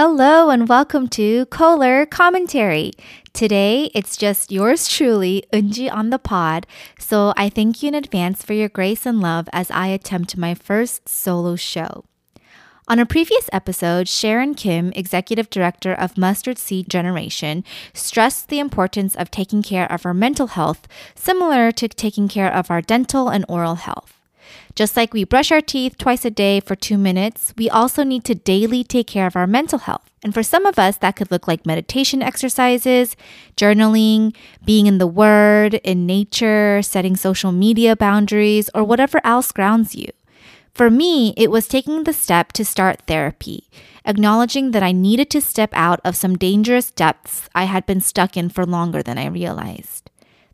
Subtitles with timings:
[0.00, 2.92] Hello and welcome to Kohler Commentary.
[3.32, 6.68] Today it's just yours truly, Unji on the pod.
[7.00, 10.54] So I thank you in advance for your grace and love as I attempt my
[10.54, 12.04] first solo show.
[12.86, 19.16] On a previous episode, Sharon Kim, executive director of Mustard Seed Generation, stressed the importance
[19.16, 23.44] of taking care of our mental health, similar to taking care of our dental and
[23.48, 24.17] oral health.
[24.74, 28.24] Just like we brush our teeth twice a day for two minutes, we also need
[28.24, 30.08] to daily take care of our mental health.
[30.22, 33.16] And for some of us, that could look like meditation exercises,
[33.56, 34.34] journaling,
[34.64, 40.08] being in the Word, in nature, setting social media boundaries, or whatever else grounds you.
[40.74, 43.68] For me, it was taking the step to start therapy,
[44.04, 48.36] acknowledging that I needed to step out of some dangerous depths I had been stuck
[48.36, 50.08] in for longer than I realized.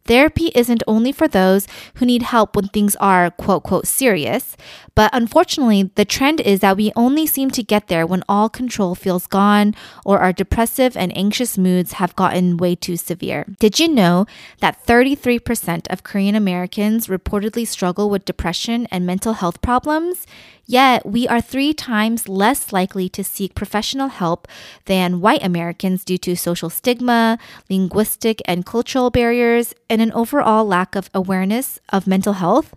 [0.07, 4.57] Therapy isn't only for those who need help when things are quote, quote, serious,
[4.95, 8.95] but unfortunately, the trend is that we only seem to get there when all control
[8.95, 9.74] feels gone
[10.05, 13.45] or our depressive and anxious moods have gotten way too severe.
[13.59, 14.27] Did you know
[14.60, 20.27] that 33% of Korean Americans reportedly struggle with depression and mental health problems?
[20.66, 24.49] Yet, we are three times less likely to seek professional help
[24.87, 30.96] than white Americans due to social stigma, linguistic and cultural barriers, and an overall lack
[30.96, 32.74] of awareness of mental health.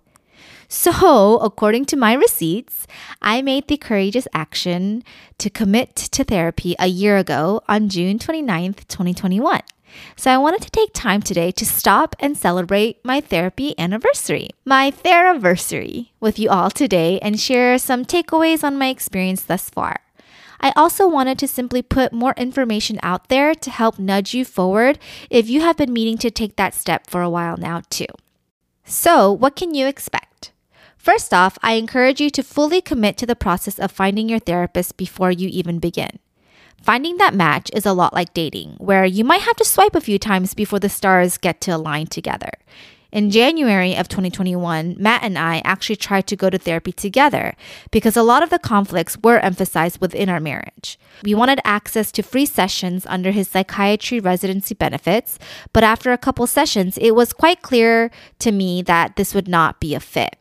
[0.69, 2.87] So, according to my receipts,
[3.21, 5.03] I made the courageous action
[5.37, 9.61] to commit to therapy a year ago on June 29th, 2021.
[10.17, 14.91] So I wanted to take time today to stop and celebrate my therapy anniversary, my
[14.91, 20.01] Theraversary, with you all today and share some takeaways on my experience thus far.
[20.59, 24.99] I also wanted to simply put more information out there to help nudge you forward
[25.29, 28.07] if you have been meaning to take that step for a while now, too.
[28.83, 30.26] So, what can you expect?
[31.07, 34.97] First off, I encourage you to fully commit to the process of finding your therapist
[34.97, 36.19] before you even begin.
[36.81, 40.01] Finding that match is a lot like dating, where you might have to swipe a
[40.01, 42.51] few times before the stars get to align together.
[43.09, 47.55] In January of 2021, Matt and I actually tried to go to therapy together
[47.89, 50.99] because a lot of the conflicts were emphasized within our marriage.
[51.23, 55.39] We wanted access to free sessions under his psychiatry residency benefits,
[55.71, 59.79] but after a couple sessions, it was quite clear to me that this would not
[59.79, 60.35] be a fit.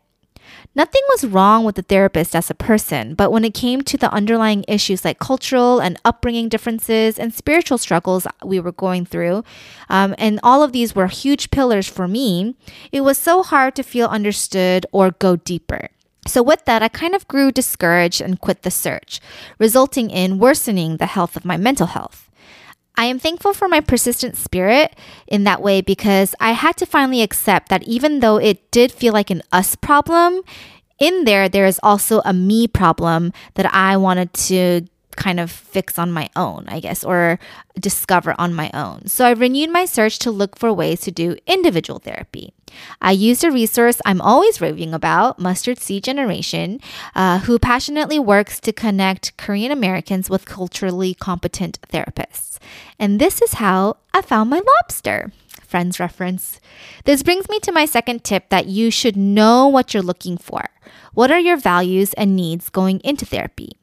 [0.77, 4.13] Nothing was wrong with the therapist as a person, but when it came to the
[4.13, 9.43] underlying issues like cultural and upbringing differences and spiritual struggles we were going through,
[9.89, 12.57] um, and all of these were huge pillars for me,
[12.93, 15.89] it was so hard to feel understood or go deeper.
[16.27, 19.19] So, with that, I kind of grew discouraged and quit the search,
[19.59, 22.26] resulting in worsening the health of my mental health.
[22.97, 24.97] I am thankful for my persistent spirit
[25.27, 29.13] in that way because I had to finally accept that even though it did feel
[29.13, 30.43] like an us problem,
[30.99, 34.83] in there, there is also a me problem that I wanted to
[35.17, 37.39] kind of fix on my own, I guess, or
[37.79, 39.07] discover on my own.
[39.07, 42.53] So I renewed my search to look for ways to do individual therapy.
[43.01, 46.81] I used a resource I'm always raving about, Mustard Seed Generation,
[47.15, 52.59] uh, who passionately works to connect Korean Americans with culturally competent therapists.
[52.99, 55.33] And this is how I found my lobster.
[55.63, 56.61] Friends reference.
[57.05, 60.69] This brings me to my second tip that you should know what you're looking for.
[61.13, 63.79] What are your values and needs going into therapy?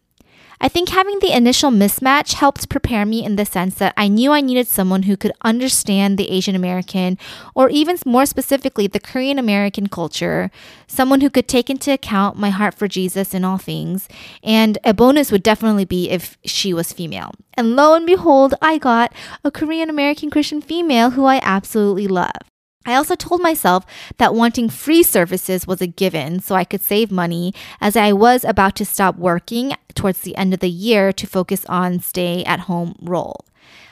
[0.64, 4.32] I think having the initial mismatch helped prepare me in the sense that I knew
[4.32, 7.18] I needed someone who could understand the Asian American,
[7.54, 10.52] or even more specifically, the Korean American culture,
[10.88, 14.08] someone who could take into account my heart for Jesus in all things.
[14.42, 17.34] And a bonus would definitely be if she was female.
[17.56, 19.14] And lo and behold, I got
[19.44, 22.53] a Korean American Christian female who I absolutely love.
[22.86, 23.86] I also told myself
[24.18, 28.44] that wanting free services was a given so I could save money as I was
[28.44, 32.62] about to stop working towards the end of the year to focus on stay at
[32.62, 33.46] home role.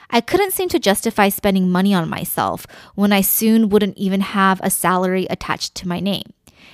[0.10, 4.60] I couldn't seem to justify spending money on myself when I soon wouldn't even have
[4.62, 6.34] a salary attached to my name.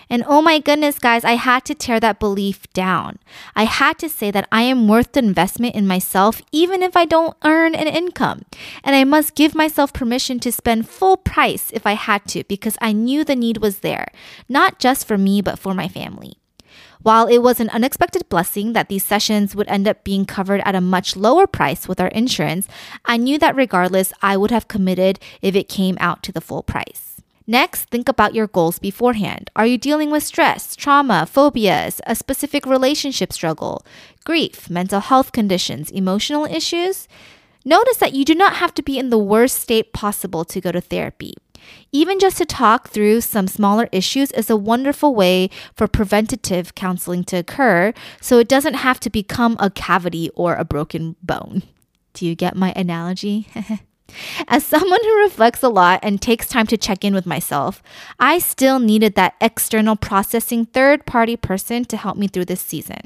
[0.10, 3.20] And oh my goodness, guys, I had to tear that belief down.
[3.56, 7.06] I had to say that I am worth the investment in myself, even if I
[7.06, 8.44] don't earn an income.
[8.84, 12.78] And I must give myself permission to spend full price if I had to, because
[12.82, 14.08] I knew the need was there,
[14.48, 16.38] not just for me, but for my family.
[17.02, 20.76] While it was an unexpected blessing that these sessions would end up being covered at
[20.76, 22.68] a much lower price with our insurance,
[23.06, 26.64] I knew that regardless, I would have committed if it came out to the full
[26.64, 27.07] price.
[27.50, 29.50] Next, think about your goals beforehand.
[29.56, 33.86] Are you dealing with stress, trauma, phobias, a specific relationship struggle,
[34.26, 37.08] grief, mental health conditions, emotional issues?
[37.64, 40.74] Notice that you do not have to be in the worst state possible to go
[40.74, 41.36] to therapy.
[41.94, 47.24] Even just to talk through some smaller issues is a wonderful way for preventative counseling
[47.26, 51.64] to occur so it doesn't have to become a cavity or a broken bone.
[52.14, 53.48] Do you get my analogy?
[54.48, 57.84] As someone who reflects a lot and takes time to check in with myself,
[58.20, 63.02] I still needed that external processing third party person to help me through this season.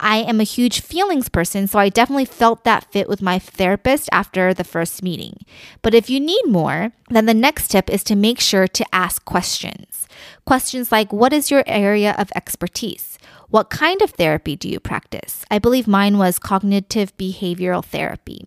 [0.00, 4.08] I am a huge feelings person, so I definitely felt that fit with my therapist
[4.12, 5.38] after the first meeting.
[5.82, 9.24] But if you need more, then the next tip is to make sure to ask
[9.24, 10.08] questions.
[10.44, 13.18] Questions like What is your area of expertise?
[13.50, 15.44] What kind of therapy do you practice?
[15.50, 18.46] I believe mine was cognitive behavioral therapy.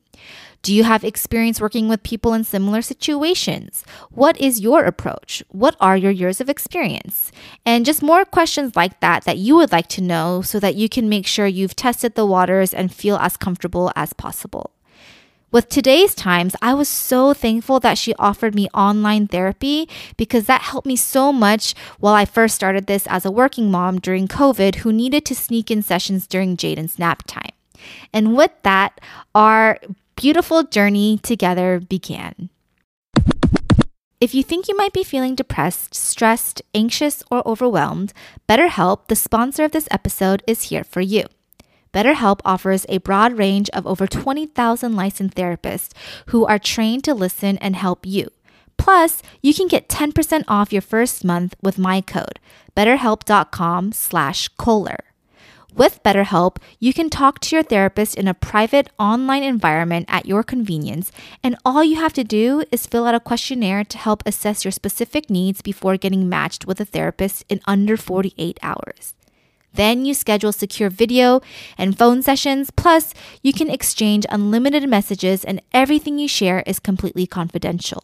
[0.61, 3.83] Do you have experience working with people in similar situations?
[4.11, 5.43] What is your approach?
[5.49, 7.31] What are your years of experience?
[7.65, 10.89] And just more questions like that that you would like to know so that you
[10.89, 14.71] can make sure you've tested the waters and feel as comfortable as possible.
[15.49, 19.87] With today's times, I was so thankful that she offered me online therapy
[20.17, 24.01] because that helped me so much while I first started this as a working mom
[24.01, 27.53] during COVID who needed to sneak in sessions during Jaden's nap time.
[28.11, 28.99] And with that,
[29.33, 29.79] our
[30.17, 32.49] beautiful journey together began.
[34.19, 38.13] If you think you might be feeling depressed, stressed, anxious, or overwhelmed,
[38.49, 41.25] BetterHelp, the sponsor of this episode, is here for you.
[41.93, 45.91] BetterHelp offers a broad range of over 20,000 licensed therapists
[46.27, 48.27] who are trained to listen and help you.
[48.77, 52.39] Plus, you can get 10% off your first month with my code,
[52.75, 55.06] betterhelp.com slash Kohler.
[55.75, 60.41] With BetterHelp, you can talk to your therapist in a private online environment at your
[60.41, 61.11] convenience,
[61.43, 64.71] and all you have to do is fill out a questionnaire to help assess your
[64.71, 69.13] specific needs before getting matched with a therapist in under 48 hours.
[69.73, 71.41] Then you schedule secure video
[71.77, 77.27] and phone sessions, plus, you can exchange unlimited messages, and everything you share is completely
[77.27, 78.03] confidential.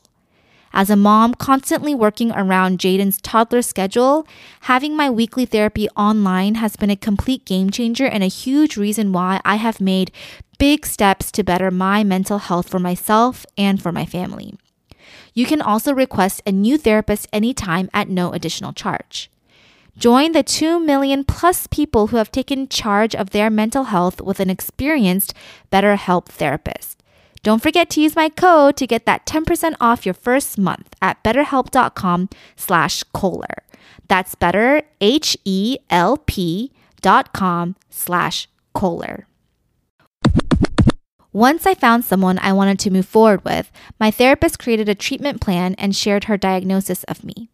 [0.76, 4.26] As a mom constantly working around Jaden's toddler schedule,
[4.62, 9.14] having my weekly therapy online has been a complete game changer and a huge reason
[9.14, 10.12] why I have made
[10.58, 14.56] big steps to better my mental health for myself and for my family.
[15.36, 19.30] You can also request a new therapist anytime at no additional charge.
[19.96, 24.40] Join the 2 million plus people who have taken charge of their mental health with
[24.40, 25.36] an experienced
[25.72, 27.03] BetterHelp therapist.
[27.44, 31.22] Don't forget to use my code to get that 10% off your first month at
[31.24, 33.64] betterhelp.com slash Kohler.
[34.08, 39.28] That's better, H-E-L-P dot com slash Kohler.
[41.34, 45.42] Once I found someone I wanted to move forward with, my therapist created a treatment
[45.42, 47.50] plan and shared her diagnosis of me.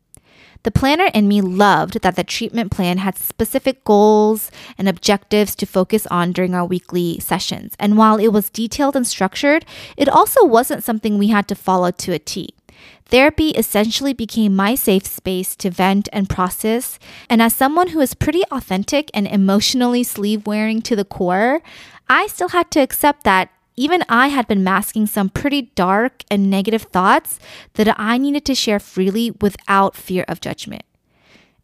[0.64, 5.66] The planner in me loved that the treatment plan had specific goals and objectives to
[5.66, 7.74] focus on during our weekly sessions.
[7.80, 9.66] And while it was detailed and structured,
[9.96, 12.50] it also wasn't something we had to follow to a T.
[13.06, 17.00] Therapy essentially became my safe space to vent and process.
[17.30, 21.62] And as someone who is pretty authentic and emotionally sleeve wearing to the core,
[22.08, 23.50] I still had to accept that
[23.80, 27.40] even I had been masking some pretty dark and negative thoughts
[27.76, 30.84] that I needed to share freely without fear of judgment.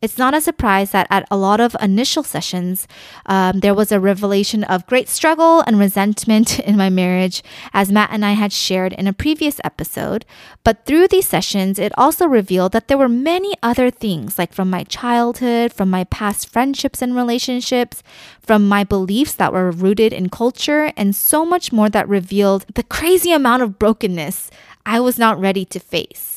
[0.05, 2.87] It's not a surprise that at a lot of initial sessions,
[3.25, 7.41] um, there was a revelation of great struggle and resentment in my marriage,
[7.73, 10.23] as Matt and I had shared in a previous episode.
[10.63, 14.69] But through these sessions, it also revealed that there were many other things, like from
[14.69, 18.03] my childhood, from my past friendships and relationships,
[18.39, 22.83] from my beliefs that were rooted in culture, and so much more that revealed the
[22.83, 24.51] crazy amount of brokenness
[24.85, 26.34] I was not ready to face.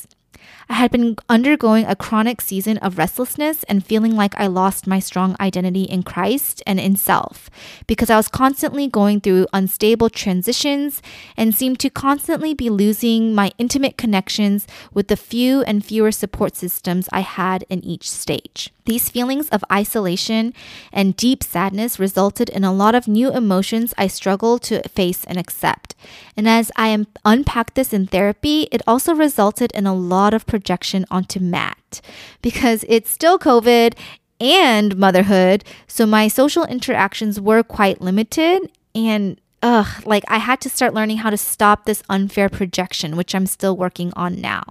[0.71, 4.99] I had been undergoing a chronic season of restlessness and feeling like I lost my
[4.99, 7.49] strong identity in Christ and in self
[7.87, 11.01] because I was constantly going through unstable transitions
[11.35, 16.55] and seemed to constantly be losing my intimate connections with the few and fewer support
[16.55, 18.71] systems I had in each stage.
[18.89, 20.51] These feelings of isolation
[20.91, 25.37] and deep sadness resulted in a lot of new emotions I struggled to face and
[25.37, 25.93] accept.
[26.35, 31.05] And as I unpacked this in therapy, it also resulted in a lot of projection
[31.11, 32.01] onto Matt
[32.41, 33.93] because it's still COVID
[34.41, 35.63] and motherhood.
[35.85, 41.17] So my social interactions were quite limited and ugh, like I had to start learning
[41.17, 44.63] how to stop this unfair projection, which I'm still working on now.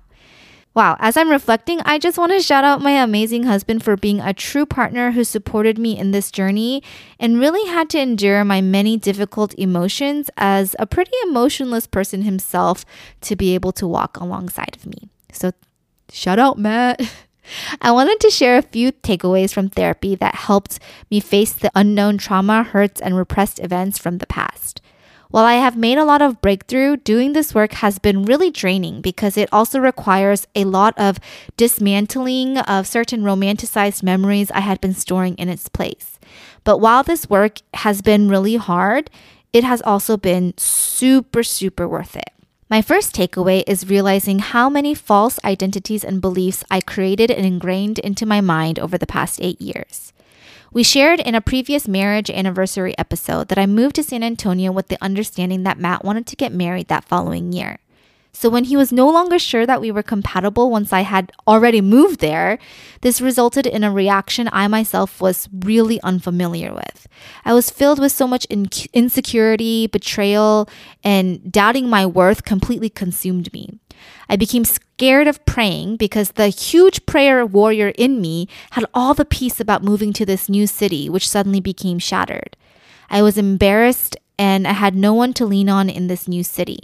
[0.78, 4.20] Wow, as I'm reflecting, I just want to shout out my amazing husband for being
[4.20, 6.84] a true partner who supported me in this journey
[7.18, 12.84] and really had to endure my many difficult emotions as a pretty emotionless person himself
[13.22, 15.08] to be able to walk alongside of me.
[15.32, 15.50] So,
[16.12, 17.00] shout out, Matt.
[17.82, 20.78] I wanted to share a few takeaways from therapy that helped
[21.10, 24.80] me face the unknown trauma, hurts, and repressed events from the past.
[25.30, 29.02] While I have made a lot of breakthrough, doing this work has been really draining
[29.02, 31.18] because it also requires a lot of
[31.58, 36.18] dismantling of certain romanticized memories I had been storing in its place.
[36.64, 39.10] But while this work has been really hard,
[39.52, 42.32] it has also been super, super worth it.
[42.70, 47.98] My first takeaway is realizing how many false identities and beliefs I created and ingrained
[47.98, 50.12] into my mind over the past eight years.
[50.70, 54.88] We shared in a previous marriage anniversary episode that I moved to San Antonio with
[54.88, 57.78] the understanding that Matt wanted to get married that following year.
[58.38, 61.80] So when he was no longer sure that we were compatible once I had already
[61.80, 62.60] moved there,
[63.00, 67.08] this resulted in a reaction I myself was really unfamiliar with.
[67.44, 70.68] I was filled with so much in- insecurity, betrayal,
[71.02, 73.80] and doubting my worth completely consumed me.
[74.28, 79.24] I became scared of praying because the huge prayer warrior in me had all the
[79.24, 82.56] peace about moving to this new city, which suddenly became shattered.
[83.10, 86.78] I was embarrassed and I had no one to lean on in this new city.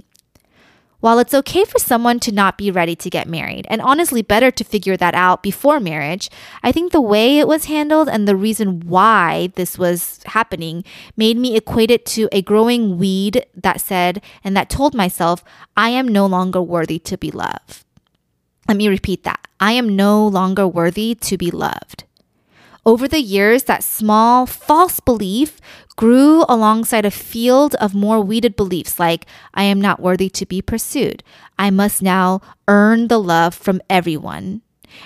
[1.05, 4.51] While it's okay for someone to not be ready to get married, and honestly better
[4.51, 6.31] to figure that out before marriage,
[6.63, 10.83] I think the way it was handled and the reason why this was happening
[11.15, 15.45] made me equate it to a growing weed that said and that told myself,
[15.77, 17.85] I am no longer worthy to be loved.
[18.67, 19.47] Let me repeat that.
[19.61, 22.05] I am no longer worthy to be loved.
[22.87, 25.59] Over the years, that small false belief
[25.97, 30.61] grew alongside a field of more weeded beliefs like, I am not worthy to be
[30.61, 31.23] pursued.
[31.59, 34.61] I must now earn the love from everyone.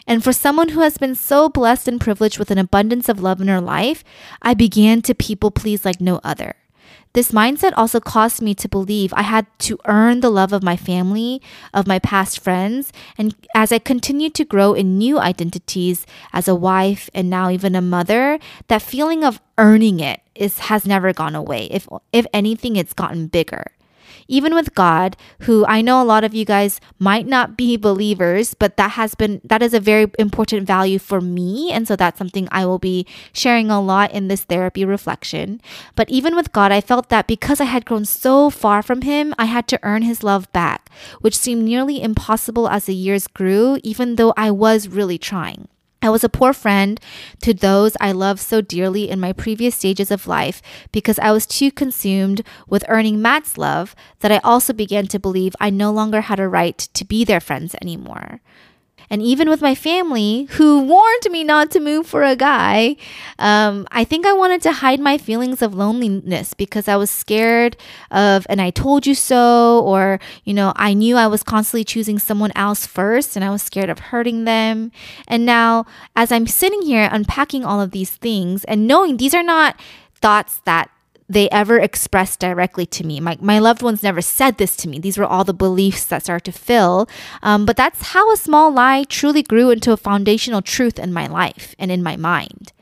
[0.06, 3.40] And for someone who has been so blessed and privileged with an abundance of love
[3.40, 4.02] in her life,
[4.42, 6.56] I began to people please like no other.
[7.14, 10.76] This mindset also caused me to believe I had to earn the love of my
[10.76, 11.40] family,
[11.72, 16.54] of my past friends, and as I continued to grow in new identities as a
[16.54, 18.38] wife and now even a mother,
[18.68, 21.66] that feeling of earning it is has never gone away.
[21.70, 23.64] If if anything, it's gotten bigger
[24.28, 28.54] even with God, who I know a lot of you guys might not be believers,
[28.54, 31.72] but that has been, that is a very important value for me.
[31.72, 35.60] And so that's something I will be sharing a lot in this therapy reflection.
[35.96, 39.34] But even with God, I felt that because I had grown so far from Him,
[39.38, 43.78] I had to earn His love back, which seemed nearly impossible as the years grew,
[43.82, 45.68] even though I was really trying.
[46.00, 47.00] I was a poor friend
[47.42, 50.62] to those I loved so dearly in my previous stages of life
[50.92, 55.56] because I was too consumed with earning Matt's love that I also began to believe
[55.60, 58.40] I no longer had a right to be their friends anymore.
[59.10, 62.96] And even with my family, who warned me not to move for a guy,
[63.38, 67.76] um, I think I wanted to hide my feelings of loneliness because I was scared
[68.10, 72.18] of, and I told you so, or, you know, I knew I was constantly choosing
[72.18, 74.92] someone else first and I was scared of hurting them.
[75.26, 79.42] And now, as I'm sitting here unpacking all of these things and knowing these are
[79.42, 79.80] not
[80.20, 80.90] thoughts that
[81.28, 83.20] they ever expressed directly to me.
[83.20, 84.98] My, my loved ones never said this to me.
[84.98, 87.08] These were all the beliefs that started to fill.
[87.42, 91.26] Um, but that's how a small lie truly grew into a foundational truth in my
[91.26, 92.72] life and in my mind.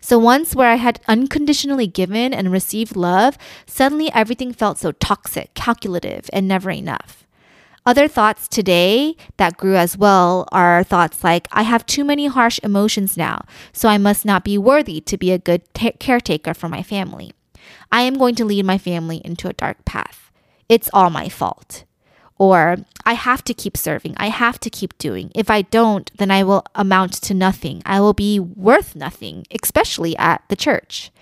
[0.00, 5.54] So once where I had unconditionally given and received love, suddenly everything felt so toxic,
[5.54, 7.26] calculative, and never enough.
[7.86, 12.58] Other thoughts today that grew as well are thoughts like, I have too many harsh
[12.62, 16.68] emotions now, so I must not be worthy to be a good t- caretaker for
[16.68, 17.32] my family.
[17.90, 20.30] I am going to lead my family into a dark path.
[20.68, 21.84] It's all my fault.
[22.38, 24.14] Or I have to keep serving.
[24.16, 25.30] I have to keep doing.
[25.34, 27.82] If I don't, then I will amount to nothing.
[27.86, 31.12] I will be worth nothing, especially at the church.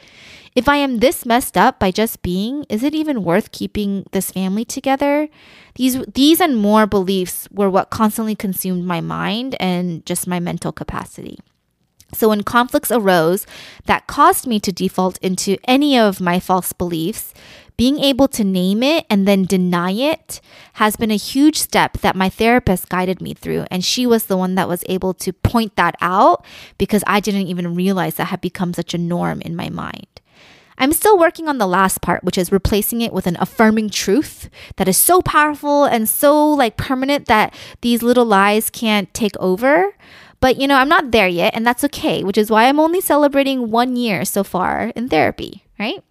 [0.55, 4.31] If I am this messed up by just being, is it even worth keeping this
[4.31, 5.29] family together?
[5.77, 10.71] These these and more beliefs were what constantly consumed my mind and just my mental
[10.71, 11.39] capacity.
[12.15, 13.47] So when conflicts arose
[13.87, 17.33] that caused me to default into any of my false beliefs,
[17.77, 20.41] being able to name it and then deny it
[20.75, 23.65] has been a huge step that my therapist guided me through.
[23.71, 26.45] And she was the one that was able to point that out
[26.79, 30.07] because I didn't even realize that had become such a norm in my mind.
[30.79, 34.49] I'm still working on the last part, which is replacing it with an affirming truth
[34.77, 39.95] that is so powerful and so like permanent that these little lies can't take over.
[40.43, 43.01] But you know, I'm not there yet, and that's okay, which is why I'm only
[43.01, 46.03] celebrating one year so far in therapy, right?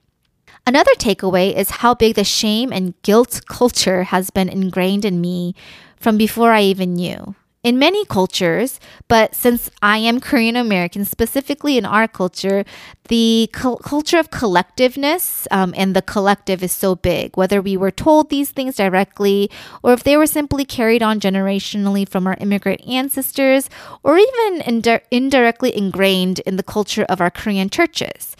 [0.65, 5.53] Another takeaway is how big the shame and guilt culture has been ingrained in me
[5.97, 11.77] from before I even knew in many cultures, but since I am Korean American, specifically
[11.77, 12.65] in our culture,
[13.07, 17.37] the culture of collectiveness um, and the collective is so big.
[17.37, 19.51] Whether we were told these things directly
[19.83, 23.69] or if they were simply carried on generationally from our immigrant ancestors
[24.01, 28.35] or even indi- indirectly ingrained in the culture of our Korean churches.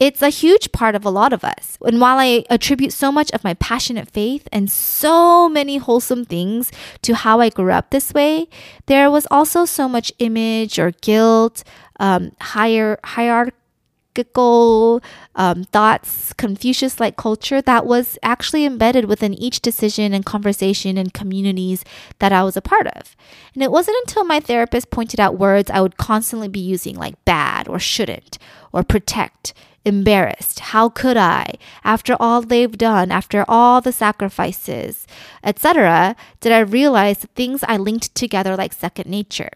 [0.00, 1.76] It's a huge part of a lot of us.
[1.82, 6.72] And while I attribute so much of my passionate faith and so many wholesome things
[7.02, 8.48] to how I grew up this way,
[8.86, 11.62] there was also so much image or guilt,
[12.00, 13.54] um, higher hierarchy
[15.34, 21.14] um, thoughts, Confucius like culture that was actually embedded within each decision and conversation and
[21.14, 21.84] communities
[22.18, 23.16] that I was a part of.
[23.54, 27.24] And it wasn't until my therapist pointed out words I would constantly be using, like
[27.24, 28.38] bad or shouldn't
[28.72, 29.54] or protect.
[29.84, 30.60] Embarrassed.
[30.60, 31.54] How could I?
[31.84, 35.06] After all they've done, after all the sacrifices,
[35.42, 39.50] etc., did I realize the things I linked together like second nature.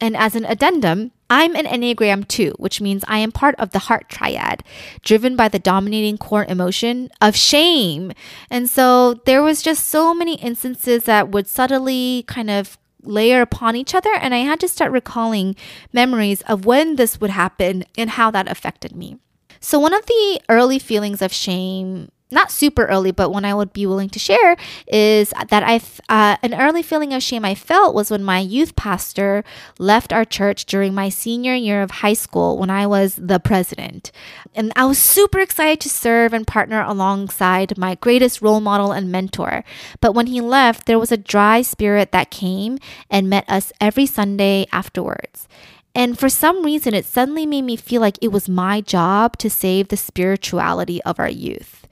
[0.00, 3.80] And as an addendum, I'm an Enneagram 2, which means I am part of the
[3.80, 4.64] heart triad,
[5.02, 8.12] driven by the dominating core emotion of shame.
[8.48, 13.76] And so there was just so many instances that would subtly kind of layer upon
[13.76, 15.56] each other and I had to start recalling
[15.90, 19.16] memories of when this would happen and how that affected me.
[19.60, 23.72] So one of the early feelings of shame not super early, but when I would
[23.72, 27.94] be willing to share is that I uh, an early feeling of shame I felt
[27.94, 29.42] was when my youth pastor
[29.78, 34.12] left our church during my senior year of high school when I was the president,
[34.54, 39.10] and I was super excited to serve and partner alongside my greatest role model and
[39.10, 39.64] mentor.
[40.00, 42.78] But when he left, there was a dry spirit that came
[43.10, 45.48] and met us every Sunday afterwards.
[45.94, 49.50] And for some reason, it suddenly made me feel like it was my job to
[49.50, 51.86] save the spirituality of our youth.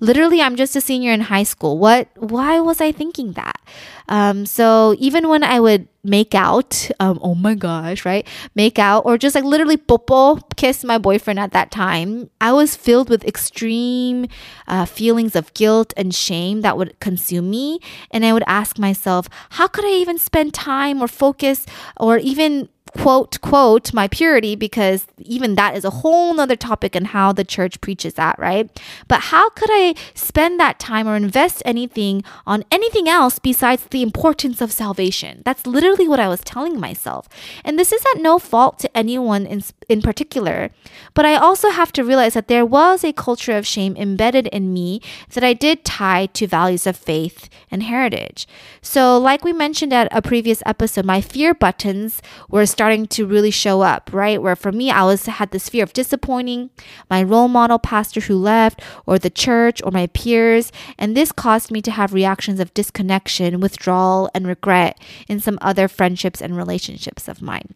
[0.00, 1.76] Literally i'm just a senior in high school.
[1.76, 3.60] What why was i thinking that?
[4.08, 8.24] Um, so even when i would make out um, oh my gosh right?
[8.54, 12.76] Make out or just like literally popo kiss my boyfriend at that time i was
[12.76, 14.28] filled with extreme
[14.68, 17.80] uh, feelings of guilt and shame that would consume me.
[18.12, 22.68] And i would ask myself how could i even spend time or focus or even
[22.98, 27.44] quote quote my purity because even that is a whole nother topic and how the
[27.44, 28.68] church preaches that right?
[29.06, 34.02] But how could i spend that time or invest anything on anything else besides the
[34.02, 35.42] importance of salvation?
[35.44, 37.28] That's literally what i was telling myself.
[37.64, 40.70] And this is at no fault to anyone in, in particular
[41.14, 44.72] but i also have to realize that there was a culture of shame embedded in
[44.72, 45.00] me
[45.34, 48.46] that i did tie to values of faith and heritage.
[48.80, 53.50] So like we mentioned at a previous episode my fear buttons were starting to really
[53.50, 54.40] show up, right?
[54.40, 56.70] Where for me, I was had this fear of disappointing
[57.10, 61.70] my role model pastor who left, or the church, or my peers, and this caused
[61.70, 64.98] me to have reactions of disconnection, withdrawal, and regret
[65.28, 67.74] in some other friendships and relationships of mine.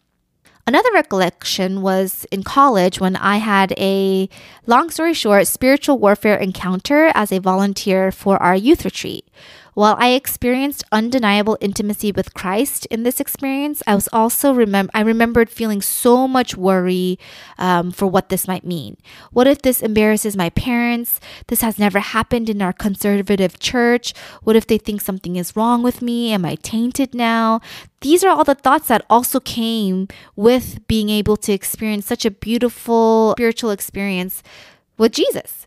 [0.64, 4.28] Another recollection was in college when I had a,
[4.66, 9.26] long story short, spiritual warfare encounter as a volunteer for our youth retreat.
[9.74, 15.00] While I experienced undeniable intimacy with Christ in this experience, I was also remember I
[15.00, 17.18] remembered feeling so much worry
[17.56, 18.98] um, for what this might mean.
[19.30, 21.20] What if this embarrasses my parents?
[21.46, 24.12] This has never happened in our conservative church.
[24.42, 26.32] What if they think something is wrong with me?
[26.32, 27.60] Am I tainted now?
[28.02, 32.30] These are all the thoughts that also came with being able to experience such a
[32.30, 34.42] beautiful spiritual experience
[34.98, 35.66] with Jesus.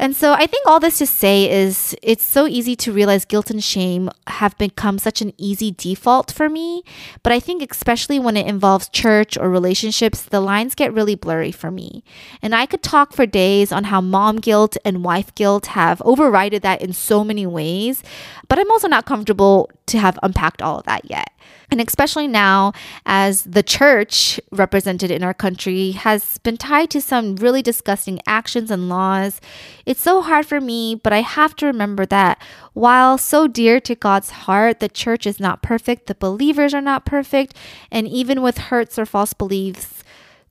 [0.00, 3.50] And so I think all this to say is it's so easy to realize guilt
[3.50, 6.82] and shame have become such an easy default for me.
[7.22, 11.52] But I think, especially when it involves church or relationships, the lines get really blurry
[11.52, 12.02] for me.
[12.40, 16.62] And I could talk for days on how mom guilt and wife guilt have overridden
[16.62, 18.02] that in so many ways.
[18.48, 21.32] But I'm also not comfortable to have unpacked all of that yet.
[21.70, 22.72] And especially now,
[23.06, 28.70] as the church represented in our country has been tied to some really disgusting actions
[28.70, 29.40] and laws,
[29.86, 33.94] it's so hard for me, but I have to remember that while so dear to
[33.94, 37.56] God's heart, the church is not perfect, the believers are not perfect,
[37.90, 40.02] and even with hurts or false beliefs,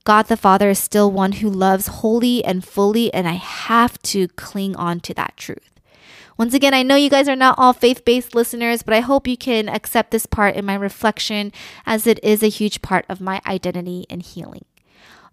[0.04, 4.28] God the Father is still one who loves wholly and fully, and I have to
[4.28, 5.69] cling on to that truth.
[6.40, 9.26] Once again, I know you guys are not all faith based listeners, but I hope
[9.26, 11.52] you can accept this part in my reflection
[11.84, 14.64] as it is a huge part of my identity and healing.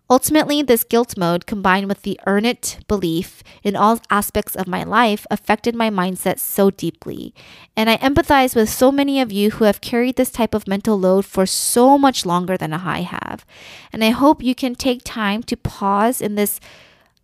[0.09, 4.83] Ultimately, this guilt mode combined with the earn it belief in all aspects of my
[4.83, 7.33] life affected my mindset so deeply.
[7.77, 10.99] And I empathize with so many of you who have carried this type of mental
[10.99, 13.45] load for so much longer than I have.
[13.93, 16.59] And I hope you can take time to pause in this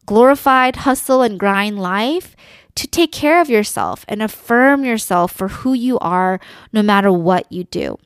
[0.06, 2.36] glorified hustle and grind life
[2.76, 6.40] to take care of yourself and affirm yourself for who you are
[6.72, 7.98] no matter what you do.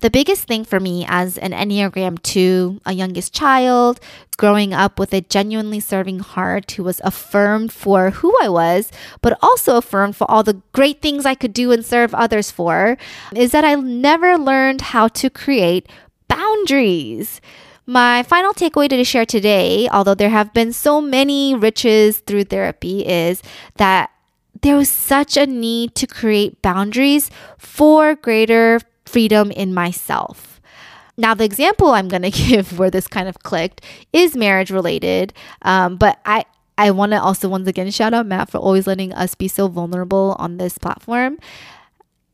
[0.00, 4.00] The biggest thing for me as an Enneagram 2, a youngest child,
[4.38, 9.38] growing up with a genuinely serving heart who was affirmed for who I was, but
[9.42, 12.96] also affirmed for all the great things I could do and serve others for,
[13.34, 15.86] is that I never learned how to create
[16.28, 17.42] boundaries.
[17.90, 23.04] My final takeaway to share today, although there have been so many riches through therapy,
[23.04, 23.42] is
[23.78, 24.12] that
[24.62, 30.60] there was such a need to create boundaries for greater freedom in myself.
[31.16, 35.32] Now, the example I'm going to give where this kind of clicked is marriage related,
[35.62, 36.44] um, but I,
[36.78, 39.66] I want to also once again shout out Matt for always letting us be so
[39.66, 41.40] vulnerable on this platform.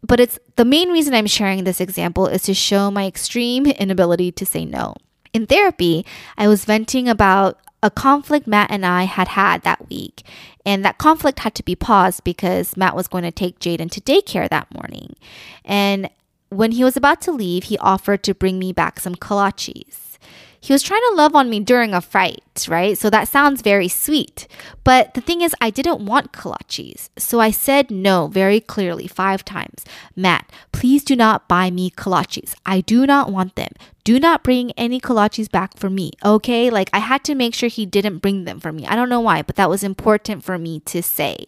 [0.03, 4.33] But it's the main reason I'm sharing this example is to show my extreme inability
[4.33, 4.97] to say no.
[5.33, 6.05] In therapy,
[6.37, 10.23] I was venting about a conflict Matt and I had had that week.
[10.65, 14.01] And that conflict had to be paused because Matt was going to take Jaden to
[14.01, 15.15] daycare that morning.
[15.65, 16.11] And
[16.49, 20.06] when he was about to leave, he offered to bring me back some kolaches.
[20.67, 22.99] He was trying to love on me during a fight, right?
[22.99, 24.49] So that sounds very sweet.
[24.83, 27.09] But the thing is, I didn't want kolaches.
[27.17, 29.85] So I said no very clearly five times.
[30.17, 32.57] Matt, please do not buy me kolaches.
[32.67, 33.75] I do not want them.
[34.03, 36.69] Do not bring any kolaches back for me, okay?
[36.69, 38.89] Like I had to make sure he didn't bring them for me.
[38.89, 41.47] I don't know why, but that was important for me to say.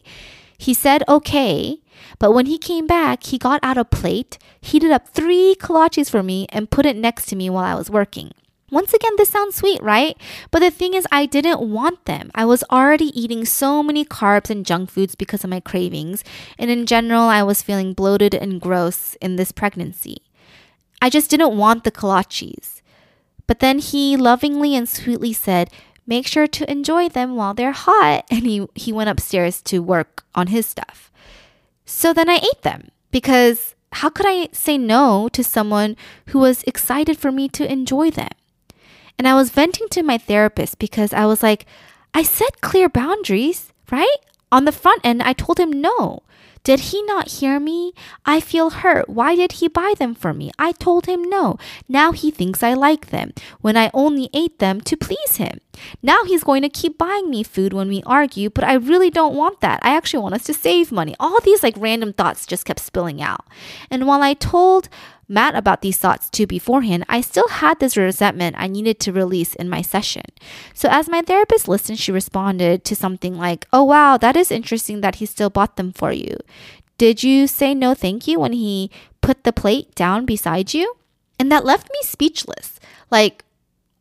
[0.57, 1.81] He said okay,
[2.21, 6.23] but when he came back, he got out a plate, heated up three kolaches for
[6.23, 8.31] me, and put it next to me while I was working.
[8.71, 10.17] Once again, this sounds sweet, right?
[10.51, 12.31] But the thing is, I didn't want them.
[12.35, 16.23] I was already eating so many carbs and junk foods because of my cravings,
[16.59, 20.19] and in general, I was feeling bloated and gross in this pregnancy.
[21.01, 22.83] I just didn't want the kolaches.
[23.47, 25.71] But then he lovingly and sweetly said,
[26.07, 28.25] Make sure to enjoy them while they're hot.
[28.31, 31.11] And he, he went upstairs to work on his stuff.
[31.85, 35.97] So then I ate them because how could I say no to someone
[36.29, 38.29] who was excited for me to enjoy them?
[39.19, 41.67] And I was venting to my therapist because I was like,
[42.15, 44.17] I set clear boundaries, right?
[44.53, 46.23] On the front end, I told him no.
[46.65, 47.93] Did he not hear me?
[48.27, 49.09] I feel hurt.
[49.09, 50.51] Why did he buy them for me?
[50.59, 51.57] I told him no.
[51.89, 55.61] Now he thinks I like them when I only ate them to please him.
[56.03, 59.35] Now he's going to keep buying me food when we argue, but I really don't
[59.35, 59.81] want that.
[59.83, 61.15] I actually want us to save money.
[61.19, 63.47] All these like random thoughts just kept spilling out.
[63.91, 64.89] And while I told
[65.29, 69.55] Matt about these thoughts too beforehand, I still had this resentment I needed to release
[69.55, 70.25] in my session.
[70.73, 75.03] So as my therapist listened, she responded to something like, Oh wow, that is interesting
[75.03, 76.37] that he still bought them for you.
[76.97, 80.95] Did you say no thank you when he put the plate down beside you?
[81.39, 82.81] And that left me speechless.
[83.11, 83.45] Like,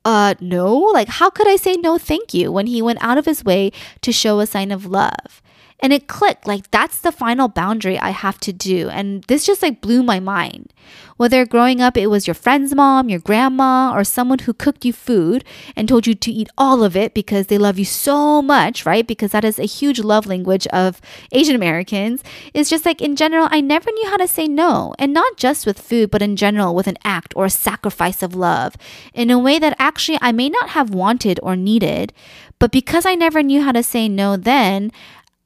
[0.04, 3.26] uh, no, like, how could I say no thank you when he went out of
[3.26, 5.42] his way to show a sign of love?
[5.80, 8.90] And it clicked like that's the final boundary I have to do.
[8.90, 10.74] And this just like blew my mind.
[11.18, 14.94] Whether growing up it was your friend's mom, your grandma, or someone who cooked you
[14.94, 15.44] food
[15.76, 19.06] and told you to eat all of it because they love you so much, right?
[19.06, 22.24] Because that is a huge love language of Asian Americans.
[22.54, 24.94] It's just like in general, I never knew how to say no.
[24.98, 28.36] And not just with food, but in general with an act or a sacrifice of
[28.36, 28.76] love
[29.14, 32.14] in a way that actually I may not have wanted or needed.
[32.60, 34.92] But because I never knew how to say no then,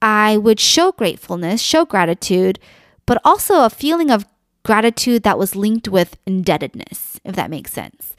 [0.02, 2.58] I would show gratefulness, show gratitude,
[3.06, 4.26] but also a feeling of
[4.64, 8.14] gratitude that was linked with indebtedness, if that makes sense.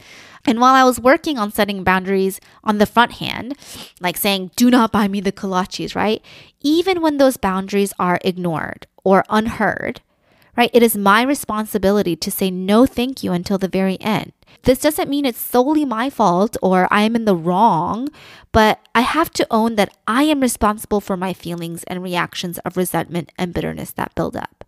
[0.45, 3.55] And while I was working on setting boundaries on the front hand,
[4.01, 6.21] like saying, do not buy me the kolaches, right?
[6.61, 10.01] Even when those boundaries are ignored or unheard,
[10.57, 10.71] right?
[10.73, 14.33] It is my responsibility to say no thank you until the very end.
[14.63, 18.09] This doesn't mean it's solely my fault or I am in the wrong,
[18.51, 22.77] but I have to own that I am responsible for my feelings and reactions of
[22.77, 24.63] resentment and bitterness that build up.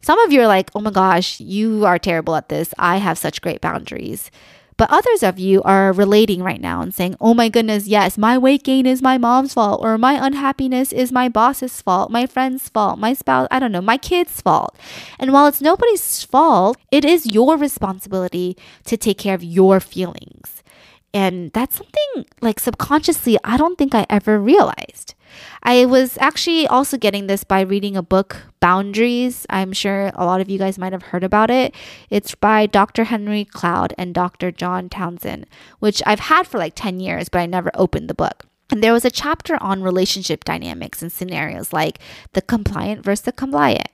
[0.00, 2.72] Some of you are like, oh my gosh, you are terrible at this.
[2.78, 4.30] I have such great boundaries.
[4.76, 8.36] But others of you are relating right now and saying, oh my goodness, yes, my
[8.36, 12.68] weight gain is my mom's fault, or my unhappiness is my boss's fault, my friend's
[12.68, 14.76] fault, my spouse, I don't know, my kid's fault.
[15.18, 20.62] And while it's nobody's fault, it is your responsibility to take care of your feelings.
[21.14, 25.14] And that's something like subconsciously, I don't think I ever realized.
[25.62, 29.46] I was actually also getting this by reading a book, Boundaries.
[29.50, 31.74] I'm sure a lot of you guys might have heard about it.
[32.10, 33.04] It's by Dr.
[33.04, 34.50] Henry Cloud and Dr.
[34.50, 35.46] John Townsend,
[35.78, 38.44] which I've had for like 10 years, but I never opened the book.
[38.70, 42.00] And there was a chapter on relationship dynamics and scenarios like
[42.32, 43.88] the compliant versus the compliant.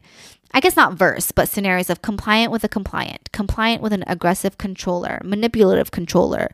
[0.55, 4.59] I guess not verse, but scenarios of compliant with a compliant, compliant with an aggressive
[4.59, 6.50] controller, manipulative controller,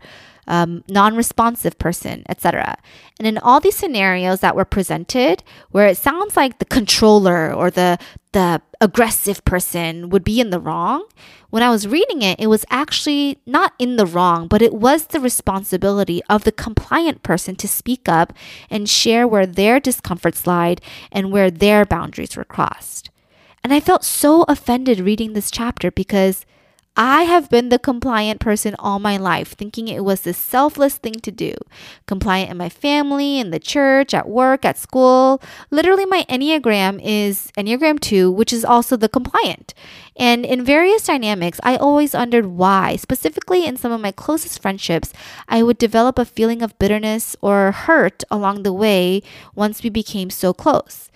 [0.49, 2.77] um, non-responsive person, etc.
[3.19, 7.71] And in all these scenarios that were presented, where it sounds like the controller or
[7.71, 7.99] the
[8.33, 11.07] the aggressive person would be in the wrong,
[11.51, 15.07] when I was reading it, it was actually not in the wrong, but it was
[15.07, 18.35] the responsibility of the compliant person to speak up
[18.69, 23.11] and share where their discomforts lied and where their boundaries were crossed.
[23.65, 26.45] And I felt so offended reading this chapter because
[27.01, 31.15] I have been the compliant person all my life, thinking it was the selfless thing
[31.21, 31.55] to do.
[32.07, 35.41] Compliant in my family, in the church, at work, at school.
[35.71, 39.75] Literally, my Enneagram is Enneagram 2, which is also the compliant.
[40.17, 42.97] And in various dynamics, I always wondered why.
[42.97, 45.13] Specifically, in some of my closest friendships,
[45.49, 49.23] I would develop a feeling of bitterness or hurt along the way
[49.55, 51.09] once we became so close.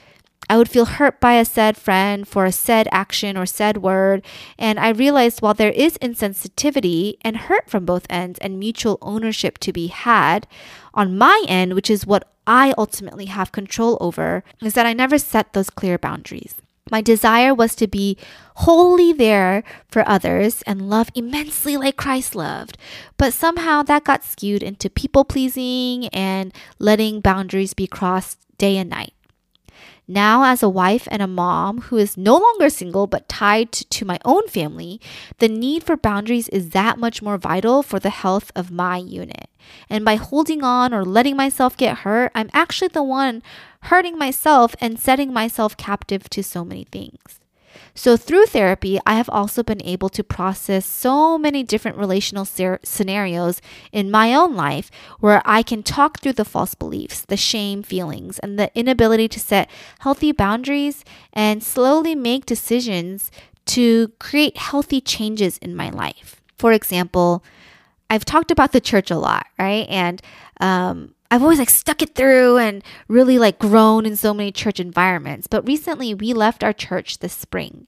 [0.48, 4.24] I would feel hurt by a said friend for a said action or said word.
[4.59, 9.59] And I realized while there is insensitivity and hurt from both ends and mutual ownership
[9.59, 10.46] to be had,
[10.94, 15.16] on my end, which is what I ultimately have control over, is that I never
[15.16, 16.57] set those clear boundaries.
[16.90, 18.18] My desire was to be
[18.57, 22.76] wholly there for others and love immensely like Christ loved.
[23.16, 28.90] But somehow that got skewed into people pleasing and letting boundaries be crossed day and
[28.90, 29.14] night.
[30.09, 34.05] Now, as a wife and a mom who is no longer single but tied to
[34.05, 35.01] my own family,
[35.38, 39.49] the need for boundaries is that much more vital for the health of my unit.
[39.88, 43.43] And by holding on or letting myself get hurt, I'm actually the one
[43.83, 47.41] hurting myself and setting myself captive to so many things.
[47.94, 52.80] So, through therapy, I have also been able to process so many different relational ser-
[52.82, 53.61] scenarios
[53.92, 58.38] in my own life where I can talk through the false beliefs, the shame feelings,
[58.38, 63.30] and the inability to set healthy boundaries and slowly make decisions
[63.66, 66.40] to create healthy changes in my life.
[66.56, 67.44] For example,
[68.11, 69.87] I've talked about the church a lot, right?
[69.88, 70.20] And
[70.61, 74.79] um, I've always like stuck it through and really like grown in so many church
[74.79, 75.47] environments.
[75.47, 77.87] But recently we left our church this spring.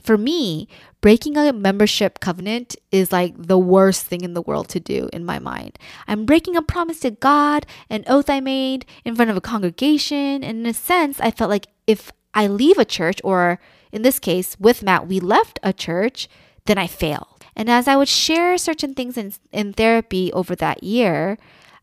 [0.00, 0.66] For me,
[1.02, 5.26] breaking a membership covenant is like the worst thing in the world to do in
[5.26, 5.78] my mind.
[6.08, 10.42] I'm breaking a promise to God, an oath I made in front of a congregation.
[10.42, 13.60] And in a sense, I felt like if I leave a church, or
[13.92, 16.28] in this case, with Matt, we left a church,
[16.64, 17.44] then I failed.
[17.54, 21.36] And as I would share certain things in, in therapy over that year,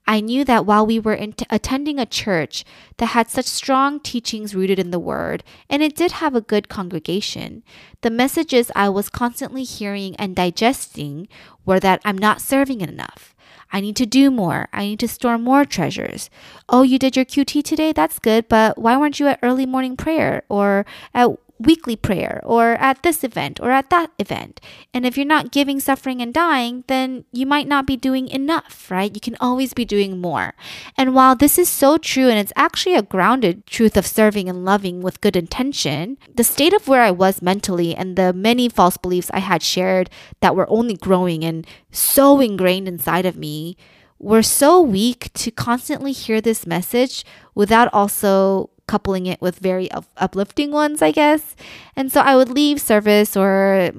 [0.05, 2.65] I knew that while we were t- attending a church
[2.97, 6.67] that had such strong teachings rooted in the Word, and it did have a good
[6.67, 7.63] congregation,
[8.01, 11.27] the messages I was constantly hearing and digesting
[11.65, 13.33] were that I'm not serving it enough.
[13.71, 14.67] I need to do more.
[14.71, 16.29] I need to store more treasures.
[16.69, 17.91] Oh, you did your QT today?
[17.91, 21.29] That's good, but why weren't you at early morning prayer or at
[21.65, 24.59] weekly prayer or at this event or at that event.
[24.93, 28.89] And if you're not giving, suffering, and dying, then you might not be doing enough,
[28.89, 29.13] right?
[29.13, 30.53] You can always be doing more.
[30.97, 34.65] And while this is so true and it's actually a grounded truth of serving and
[34.65, 38.97] loving with good intention, the state of where I was mentally and the many false
[38.97, 40.09] beliefs I had shared
[40.41, 43.77] that were only growing and so ingrained inside of me
[44.19, 50.71] were so weak to constantly hear this message without also coupling it with very uplifting
[50.71, 51.55] ones, I guess.
[51.95, 53.89] And so I would leave service or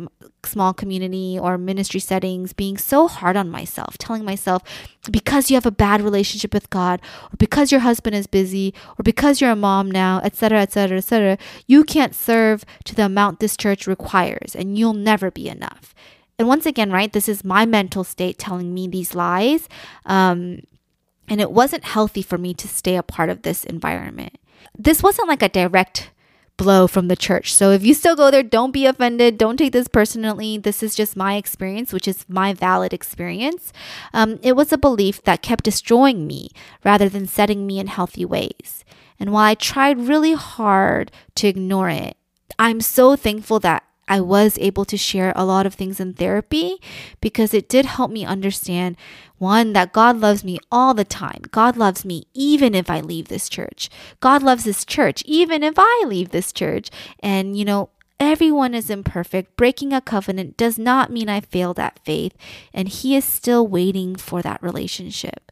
[0.45, 4.63] small community or ministry settings being so hard on myself, telling myself,
[5.11, 9.03] because you have a bad relationship with God, or because your husband is busy, or
[9.03, 13.57] because you're a mom now, etc., etc., etc., you can't serve to the amount this
[13.57, 15.93] church requires, and you'll never be enough.
[16.39, 19.69] And once again, right, this is my mental state telling me these lies.
[20.07, 20.61] Um,
[21.27, 24.39] and it wasn't healthy for me to stay a part of this environment
[24.77, 26.11] this wasn't like a direct
[26.57, 27.53] blow from the church.
[27.53, 29.39] So if you still go there, don't be offended.
[29.39, 30.59] Don't take this personally.
[30.59, 33.73] This is just my experience, which is my valid experience.
[34.13, 36.51] Um, it was a belief that kept destroying me
[36.85, 38.85] rather than setting me in healthy ways.
[39.19, 42.17] And while I tried really hard to ignore it,
[42.59, 46.77] I'm so thankful that I was able to share a lot of things in therapy
[47.21, 48.97] because it did help me understand
[49.39, 51.43] one, that God loves me all the time.
[51.51, 53.91] God loves me even if I leave this church.
[54.21, 56.91] God loves this church even if I leave this church.
[57.21, 57.91] And, you know,
[58.21, 59.57] everyone is imperfect.
[59.57, 62.35] Breaking a covenant does not mean I failed at faith,
[62.73, 65.51] and He is still waiting for that relationship.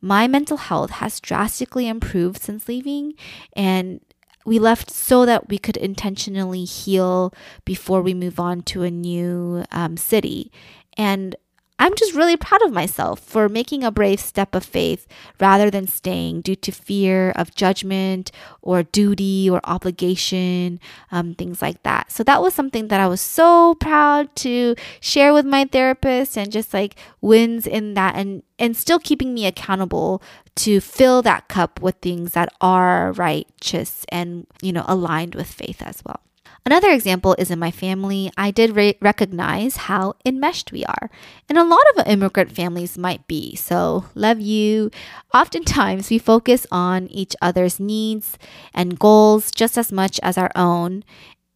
[0.00, 3.14] My mental health has drastically improved since leaving,
[3.54, 4.00] and
[4.48, 7.32] we left so that we could intentionally heal
[7.64, 10.50] before we move on to a new um, city.
[10.96, 11.36] And
[11.80, 15.06] I'm just really proud of myself for making a brave step of faith
[15.38, 18.32] rather than staying due to fear of judgment
[18.62, 20.80] or duty or obligation,
[21.12, 22.10] um, things like that.
[22.10, 26.50] So that was something that I was so proud to share with my therapist and
[26.50, 30.20] just like wins in that and, and still keeping me accountable
[30.58, 35.80] to fill that cup with things that are righteous and, you know, aligned with faith
[35.82, 36.20] as well.
[36.66, 38.30] Another example is in my family.
[38.36, 41.08] I did re- recognize how enmeshed we are.
[41.48, 43.56] And a lot of immigrant families might be.
[43.56, 44.90] So, love you.
[45.32, 48.36] Oftentimes, we focus on each other's needs
[48.74, 51.04] and goals just as much as our own.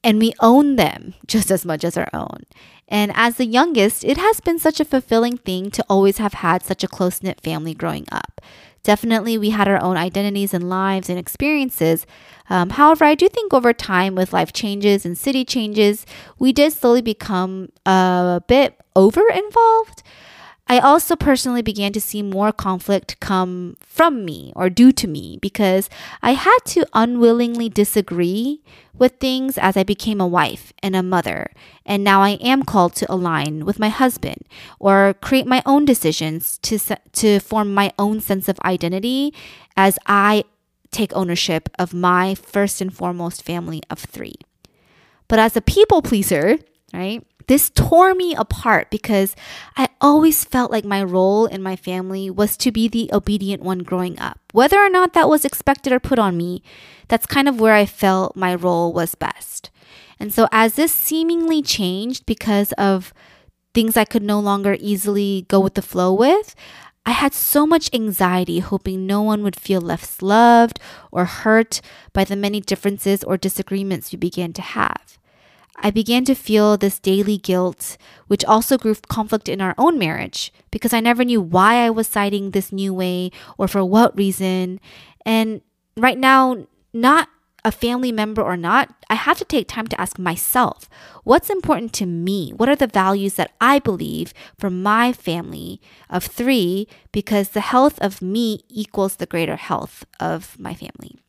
[0.05, 2.43] and we own them just as much as our own.
[2.89, 6.63] And as the youngest, it has been such a fulfilling thing to always have had
[6.65, 8.41] such a close knit family growing up.
[8.85, 12.05] Definitely, we had our own identities and lives and experiences.
[12.51, 16.05] Um, however, I do think over time, with life changes and city changes,
[16.39, 20.03] we did slowly become a bit over involved.
[20.73, 25.39] I also personally began to see more conflict come from me or due to me
[25.43, 25.91] because
[26.23, 28.63] I had to unwillingly disagree
[28.97, 31.51] with things as I became a wife and a mother.
[31.85, 36.57] And now I am called to align with my husband or create my own decisions
[36.63, 39.35] to, to form my own sense of identity
[39.77, 40.45] as I
[40.91, 44.37] take ownership of my first and foremost family of three.
[45.29, 46.57] But as a people pleaser,
[46.95, 47.23] right?
[47.53, 49.37] This tore me apart because
[49.77, 53.81] I always felt like my role in my family was to be the obedient one
[53.81, 54.41] growing up.
[54.55, 56.63] Whether or not that was expected or put on me,
[57.09, 59.69] that's kind of where I felt my role was best.
[60.19, 63.13] And so, as this seemingly changed because of
[63.75, 66.55] things I could no longer easily go with the flow with,
[67.05, 71.83] I had so much anxiety hoping no one would feel less loved or hurt
[72.15, 75.19] by the many differences or disagreements we began to have.
[75.77, 80.53] I began to feel this daily guilt, which also grew conflict in our own marriage
[80.71, 84.81] because I never knew why I was citing this new way or for what reason.
[85.25, 85.63] And
[85.97, 87.29] right now, not
[87.65, 90.89] a family member or not, I have to take time to ask myself
[91.25, 92.51] what's important to me?
[92.51, 95.81] What are the values that I believe for my family
[96.11, 96.89] of three?
[97.13, 101.22] Because the health of me equals the greater health of my family.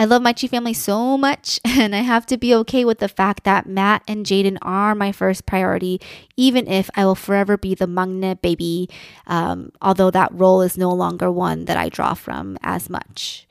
[0.00, 3.08] I love my Chi family so much, and I have to be okay with the
[3.08, 6.00] fact that Matt and Jaden are my first priority,
[6.38, 8.88] even if I will forever be the maknae baby,
[9.26, 13.46] um, although that role is no longer one that I draw from as much.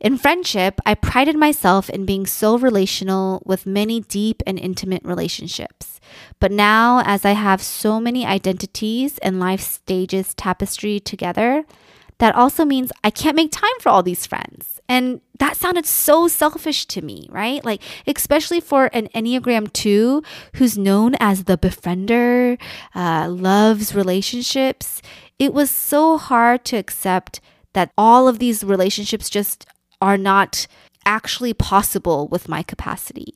[0.00, 6.00] In friendship, I prided myself in being so relational with many deep and intimate relationships.
[6.40, 11.64] But now, as I have so many identities and life stages tapestry together,
[12.16, 14.71] that also means I can't make time for all these friends.
[14.88, 17.64] And that sounded so selfish to me, right?
[17.64, 20.22] Like, especially for an Enneagram 2
[20.54, 22.58] who's known as the befriender,
[22.94, 25.00] uh, loves relationships.
[25.38, 27.40] It was so hard to accept
[27.72, 29.66] that all of these relationships just
[30.00, 30.66] are not
[31.04, 33.34] actually possible with my capacity.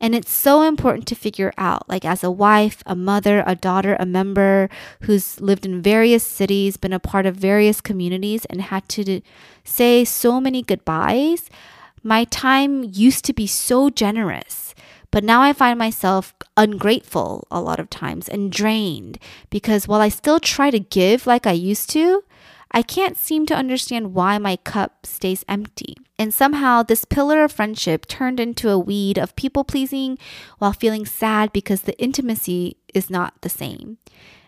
[0.00, 3.96] And it's so important to figure out, like as a wife, a mother, a daughter,
[3.98, 4.68] a member
[5.02, 9.20] who's lived in various cities, been a part of various communities, and had to
[9.62, 11.48] say so many goodbyes.
[12.02, 14.74] My time used to be so generous.
[15.10, 20.08] But now I find myself ungrateful a lot of times and drained because while I
[20.08, 22.24] still try to give like I used to,
[22.76, 25.94] I can't seem to understand why my cup stays empty.
[26.18, 30.18] And somehow, this pillar of friendship turned into a weed of people pleasing
[30.58, 33.98] while feeling sad because the intimacy is not the same.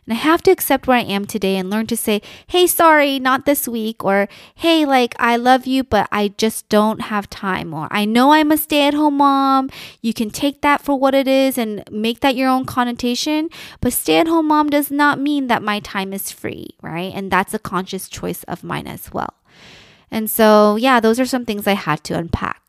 [0.07, 3.19] And I have to accept where I am today and learn to say, hey, sorry,
[3.19, 7.75] not this week, or hey, like, I love you, but I just don't have time,
[7.75, 9.69] or I know I'm a stay at home mom.
[10.01, 13.49] You can take that for what it is and make that your own connotation,
[13.81, 17.12] but stay at home mom does not mean that my time is free, right?
[17.14, 19.35] And that's a conscious choice of mine as well.
[20.11, 22.65] And so, yeah, those are some things I had to unpack.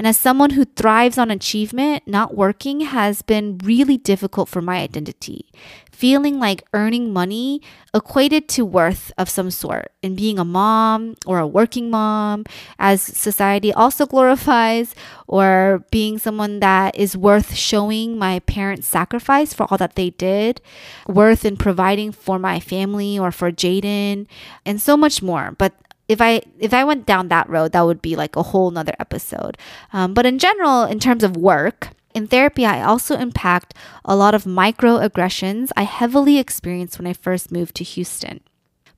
[0.00, 4.78] And as someone who thrives on achievement, not working has been really difficult for my
[4.78, 5.52] identity.
[5.92, 7.60] Feeling like earning money
[7.92, 12.44] equated to worth of some sort and being a mom or a working mom,
[12.78, 14.94] as society also glorifies,
[15.26, 20.62] or being someone that is worth showing my parents' sacrifice for all that they did,
[21.08, 24.26] worth in providing for my family or for Jaden,
[24.64, 25.54] and so much more.
[25.58, 25.74] But
[26.10, 28.94] if I if I went down that road, that would be like a whole nother
[28.98, 29.56] episode.
[29.92, 34.34] Um, but in general, in terms of work, in therapy, I also impact a lot
[34.34, 38.40] of microaggressions I heavily experienced when I first moved to Houston.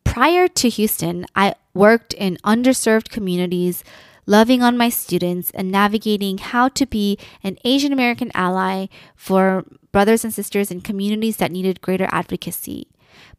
[0.04, 3.84] Prior to Houston, I worked in underserved communities,
[4.24, 10.24] loving on my students and navigating how to be an Asian American ally for brothers
[10.24, 12.88] and sisters in communities that needed greater advocacy.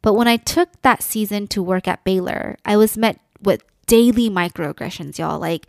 [0.00, 4.30] But when I took that season to work at Baylor, I was met with daily
[4.30, 5.38] microaggressions, y'all.
[5.38, 5.66] Like,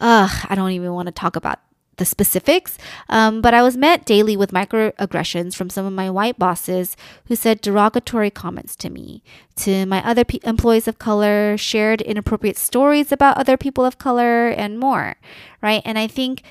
[0.00, 1.60] ugh, I don't even want to talk about
[2.00, 2.78] the specifics,
[3.10, 7.36] um, but I was met daily with microaggressions from some of my white bosses who
[7.36, 9.22] said derogatory comments to me,
[9.56, 14.78] to my other employees of color, shared inappropriate stories about other people of color, and
[14.80, 15.16] more,
[15.60, 15.82] right?
[15.84, 16.42] And I think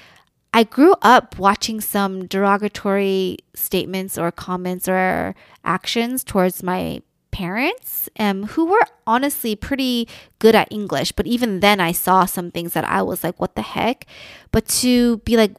[0.53, 7.01] I grew up watching some derogatory statements or comments or actions towards my
[7.32, 10.07] parents um, who were honestly pretty
[10.39, 11.11] good at English.
[11.11, 14.05] But even then, I saw some things that I was like, what the heck?
[14.51, 15.55] But to be like,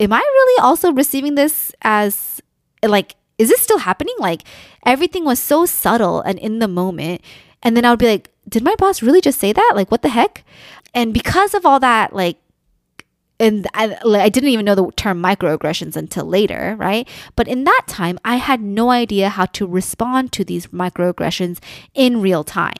[0.00, 2.40] am I really also receiving this as
[2.82, 4.14] like, is this still happening?
[4.18, 4.42] Like,
[4.86, 7.20] everything was so subtle and in the moment.
[7.62, 9.72] And then I would be like, did my boss really just say that?
[9.74, 10.44] Like, what the heck?
[10.94, 12.38] And because of all that, like,
[13.40, 17.08] and I, I didn't even know the term microaggressions until later, right?
[17.34, 21.58] But in that time, I had no idea how to respond to these microaggressions
[21.94, 22.78] in real time.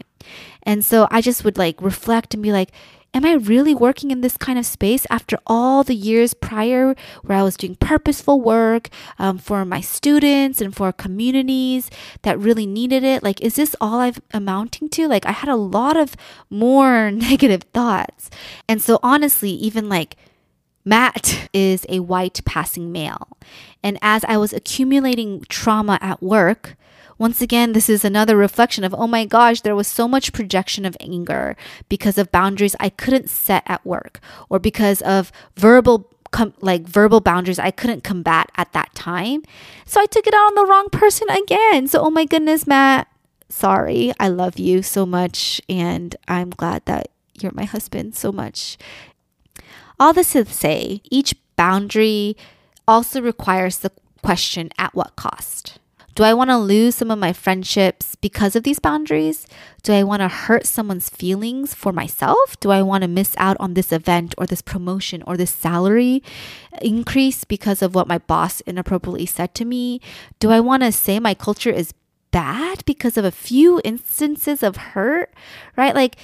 [0.63, 2.71] And so I just would like reflect and be like,
[3.13, 7.39] am I really working in this kind of space after all the years prior where
[7.39, 8.89] I was doing purposeful work
[9.19, 11.91] um, for my students and for communities
[12.23, 13.23] that really needed it?
[13.23, 15.07] Like, is this all I'm amounting to?
[15.07, 16.17] Like, I had a lot of
[16.51, 18.31] more negative thoughts.
[18.69, 20.17] And so, honestly, even like,
[20.85, 23.37] Matt is a white passing male.
[23.83, 26.77] And as I was accumulating trauma at work,
[27.17, 30.85] once again, this is another reflection of, oh my gosh, there was so much projection
[30.85, 31.57] of anger
[31.89, 37.21] because of boundaries I couldn't set at work or because of verbal Com- like verbal
[37.21, 39.45] boundaries I couldn't combat at that time.
[39.87, 41.87] So I took it out on the wrong person again.
[41.87, 43.07] So, oh my goodness, Matt,
[43.49, 44.13] sorry.
[44.19, 45.61] I love you so much.
[45.69, 48.77] And I'm glad that you're my husband so much.
[49.99, 52.37] All this to say, each boundary
[52.87, 53.93] also requires the
[54.23, 55.79] question at what cost?
[56.15, 59.49] Do I want to lose some of my friendships because of these boundaries?
[59.83, 62.59] Do I want to hurt someone's feelings for myself?
[62.61, 66.23] Do I want to miss out on this event or this promotion or this salary
[66.81, 70.01] increase because of what my boss inappropriately said to me?
[70.39, 71.95] Do I want to say my culture is
[72.31, 75.35] bad because of a few instances of hurt?
[75.77, 75.97] Right?
[75.97, 76.17] Like,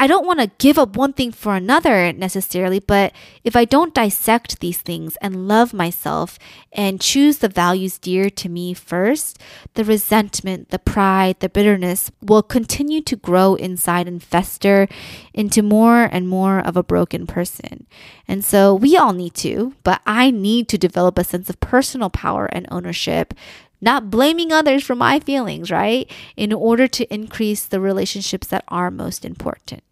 [0.00, 3.12] I don't want to give up one thing for another necessarily, but
[3.44, 6.38] if I don't dissect these things and love myself
[6.72, 9.38] and choose the values dear to me first,
[9.74, 14.88] the resentment, the pride, the bitterness will continue to grow inside and fester
[15.34, 17.86] into more and more of a broken person.
[18.26, 22.08] And so we all need to, but I need to develop a sense of personal
[22.08, 23.34] power and ownership
[23.82, 26.10] not blaming others for my feelings, right?
[26.36, 29.82] In order to increase the relationships that are most important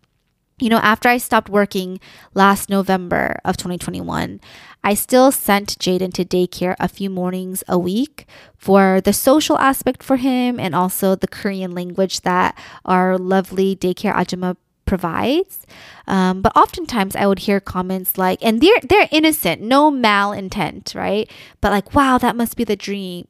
[0.58, 2.00] you know, after I stopped working
[2.34, 4.40] last November of 2021,
[4.82, 10.02] I still sent Jaden to daycare a few mornings a week for the social aspect
[10.02, 15.66] for him and also the Korean language that our lovely daycare ajumma provides.
[16.06, 21.30] Um, but oftentimes I would hear comments like, and they're they're innocent, no malintent, right?
[21.60, 23.28] But like, wow, that must be the dream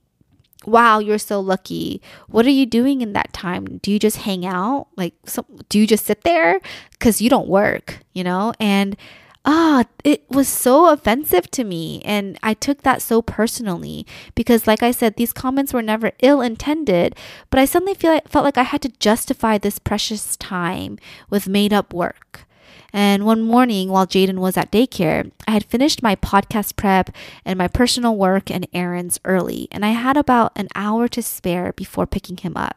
[0.66, 2.02] wow, you're so lucky.
[2.28, 3.78] What are you doing in that time?
[3.78, 4.88] Do you just hang out?
[4.96, 6.60] Like, so, do you just sit there?
[6.92, 8.52] Because you don't work, you know?
[8.58, 8.96] And
[9.44, 12.02] ah, it was so offensive to me.
[12.04, 16.40] And I took that so personally because, like I said, these comments were never ill
[16.40, 17.16] intended,
[17.50, 20.98] but I suddenly feel felt like I had to justify this precious time
[21.30, 22.46] with made up work.
[22.92, 27.10] And one morning while Jaden was at daycare, I had finished my podcast prep
[27.44, 31.72] and my personal work and errands early, and I had about an hour to spare
[31.74, 32.76] before picking him up.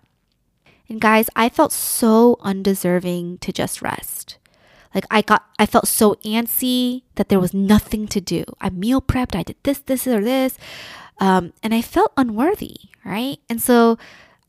[0.89, 4.37] And guys, I felt so undeserving to just rest.
[4.93, 8.43] Like I got I felt so antsy that there was nothing to do.
[8.59, 10.57] I meal prepped, I did this, this, or this.
[11.19, 13.37] Um, and I felt unworthy, right?
[13.49, 13.97] And so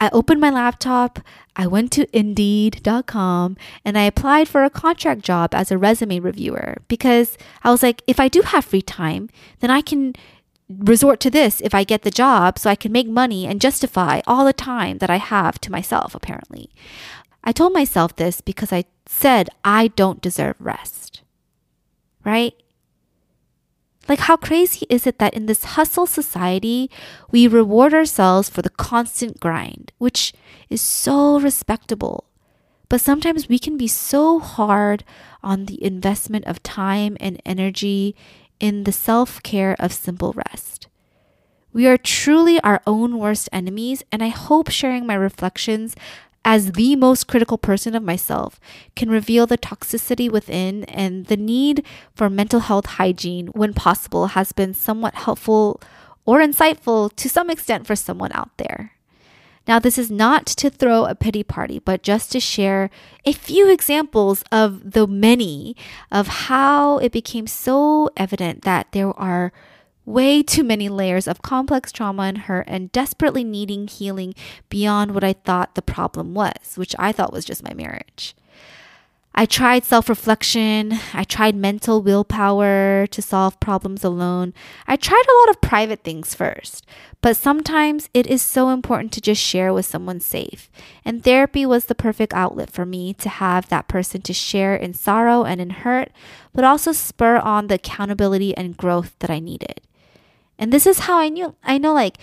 [0.03, 1.21] I opened my laptop,
[1.55, 6.79] I went to indeed.com, and I applied for a contract job as a resume reviewer
[6.89, 9.31] because I was like, if I do have free time,
[9.61, 10.15] then I can
[10.69, 14.23] resort to this if I get the job so I can make money and justify
[14.27, 16.71] all the time that I have to myself, apparently.
[17.45, 21.23] I told myself this because I said I don't deserve rest.
[22.25, 22.55] Right?
[24.13, 26.91] Like, how crazy is it that in this hustle society,
[27.31, 30.35] we reward ourselves for the constant grind, which
[30.69, 32.25] is so respectable.
[32.91, 35.03] But sometimes we can be so hard
[35.43, 38.15] on the investment of time and energy
[38.61, 40.89] in the self care of simple rest.
[41.73, 45.97] We are truly our own worst enemies, and I hope sharing my reflections
[46.45, 48.59] as the most critical person of myself
[48.97, 51.85] can reveal the toxicity within and the need
[52.15, 55.81] for mental health hygiene when possible has been somewhat helpful
[56.25, 58.93] or insightful to some extent for someone out there.
[59.67, 62.91] Now, this is not to throw a pity party, but just to share
[63.25, 65.77] a few examples of the many
[66.11, 69.53] of how it became so evident that there are
[70.05, 74.35] way too many layers of complex trauma and hurt and desperately needing healing
[74.69, 78.35] beyond what I thought the problem was, which I thought was just my marriage.
[79.35, 80.99] I tried self reflection.
[81.15, 84.53] I tried mental willpower to solve problems alone.
[84.87, 86.85] I tried a lot of private things first.
[87.23, 90.71] But sometimes it is so important to just share with someone safe.
[91.05, 94.93] And therapy was the perfect outlet for me to have that person to share in
[94.93, 96.11] sorrow and in hurt,
[96.53, 99.81] but also spur on the accountability and growth that I needed.
[100.63, 102.19] And this is how I knew I know like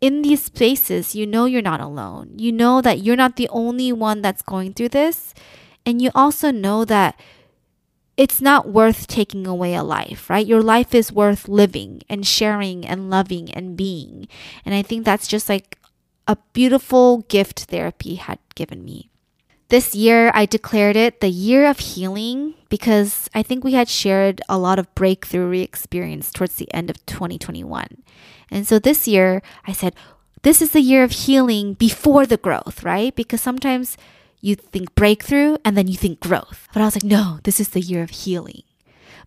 [0.00, 2.34] in these spaces, you know you're not alone.
[2.34, 5.32] You know that you're not the only one that's going through this.
[5.86, 7.14] And you also know that
[8.16, 10.44] it's not worth taking away a life, right?
[10.44, 14.26] Your life is worth living and sharing and loving and being.
[14.66, 15.78] And I think that's just like
[16.26, 19.08] a beautiful gift therapy had given me.
[19.68, 24.40] This year, I declared it the year of healing because I think we had shared
[24.48, 28.02] a lot of breakthrough we experienced towards the end of 2021.
[28.50, 29.94] And so this year, I said,
[30.42, 33.14] this is the year of healing before the growth, right?
[33.14, 33.98] Because sometimes
[34.40, 36.66] you think breakthrough and then you think growth.
[36.72, 38.62] But I was like, no, this is the year of healing.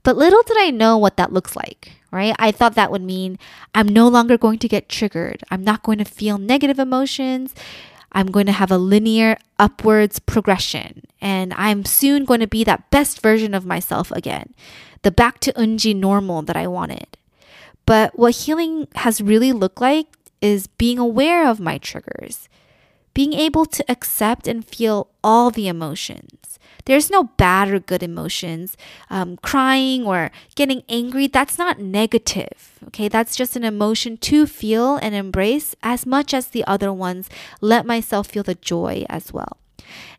[0.02, 2.36] But little did I know what that looks like, right?
[2.40, 3.38] I thought that would mean
[3.76, 5.44] I'm no longer going to get triggered.
[5.52, 7.54] I'm not going to feel negative emotions.
[8.12, 11.04] I'm going to have a linear upwards progression.
[11.22, 14.54] And I'm soon going to be that best version of myself again,
[15.04, 17.18] the back to unji normal that I wanted.
[17.86, 20.08] But what healing has really looked like
[20.42, 22.50] is being aware of my triggers,
[23.14, 26.41] being able to accept and feel all the emotions.
[26.92, 28.76] There's no bad or good emotions.
[29.10, 32.78] Um, crying or getting angry, that's not negative.
[32.88, 37.30] Okay, that's just an emotion to feel and embrace as much as the other ones.
[37.62, 39.56] Let myself feel the joy as well.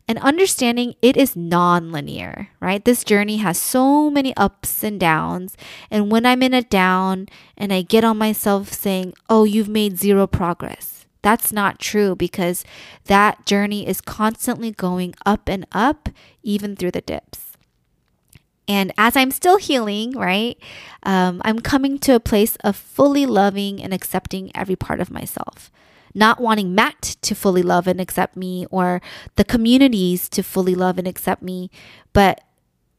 [0.07, 2.83] And understanding it is non linear, right?
[2.83, 5.55] This journey has so many ups and downs.
[5.91, 9.99] And when I'm in a down and I get on myself saying, oh, you've made
[9.99, 12.63] zero progress, that's not true because
[13.05, 16.09] that journey is constantly going up and up,
[16.43, 17.53] even through the dips.
[18.67, 20.57] And as I'm still healing, right,
[21.03, 25.71] um, I'm coming to a place of fully loving and accepting every part of myself.
[26.13, 29.01] Not wanting Matt to fully love and accept me or
[29.35, 31.71] the communities to fully love and accept me,
[32.13, 32.41] but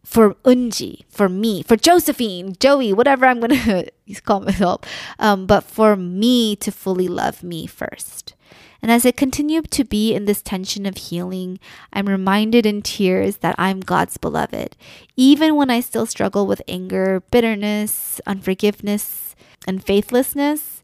[0.04, 3.86] for Unji, for me, for Josephine, Joey, whatever I'm gonna
[4.24, 4.82] call myself,
[5.18, 8.34] um, but for me to fully love me first.
[8.82, 11.58] And as I continue to be in this tension of healing,
[11.90, 14.76] I'm reminded in tears that I'm God's beloved.
[15.16, 19.34] Even when I still struggle with anger, bitterness, unforgiveness,
[19.66, 20.82] and faithlessness,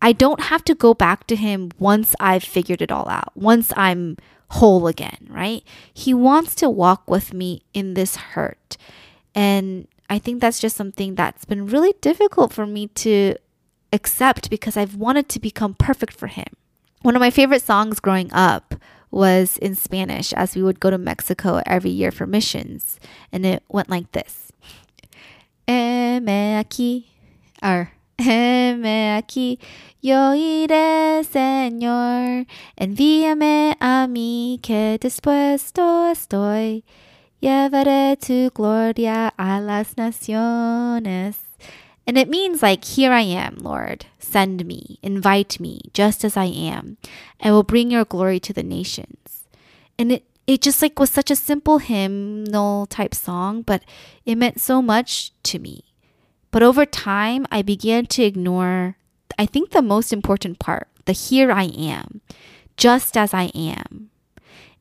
[0.00, 3.72] I don't have to go back to Him once I've figured it all out, once
[3.76, 4.16] I'm
[4.50, 5.62] whole again, right?
[5.92, 8.76] He wants to walk with me in this hurt.
[9.34, 13.36] And I think that's just something that's been really difficult for me to
[13.92, 16.46] accept because I've wanted to become perfect for him.
[17.02, 18.74] One of my favorite songs growing up
[19.10, 23.00] was in Spanish as we would go to Mexico every year for missions.
[23.32, 24.52] And it went like this.
[25.66, 27.04] Heme aquí,
[27.62, 29.58] or heme aquí,
[30.02, 32.46] yo iré, Señor,
[32.76, 36.84] envíame a mí que dispuesto estoy.
[37.40, 41.36] Llevaré tu gloria a las naciones.
[42.06, 44.06] And it means like, here I am, Lord.
[44.18, 46.96] Send me, invite me, just as I am.
[47.40, 49.46] I will bring your glory to the nations.
[49.98, 53.82] And it, it just like was such a simple hymnal type song, but
[54.26, 55.84] it meant so much to me.
[56.50, 58.96] But over time, I began to ignore
[59.38, 62.20] I think the most important part, the here I am,
[62.76, 64.09] just as I am.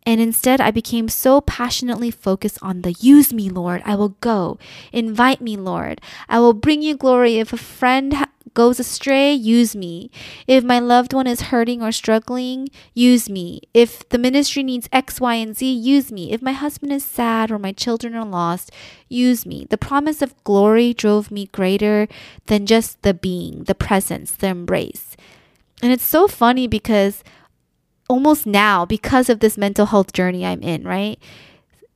[0.05, 3.81] And instead, I became so passionately focused on the use me, Lord.
[3.85, 4.57] I will go.
[4.91, 6.01] Invite me, Lord.
[6.27, 7.37] I will bring you glory.
[7.37, 8.15] If a friend
[8.53, 10.09] goes astray, use me.
[10.47, 13.61] If my loved one is hurting or struggling, use me.
[13.73, 16.31] If the ministry needs X, Y, and Z, use me.
[16.31, 18.71] If my husband is sad or my children are lost,
[19.07, 19.67] use me.
[19.69, 22.07] The promise of glory drove me greater
[22.47, 25.15] than just the being, the presence, the embrace.
[25.81, 27.23] And it's so funny because
[28.09, 31.19] almost now, because of this mental health journey I'm in, right?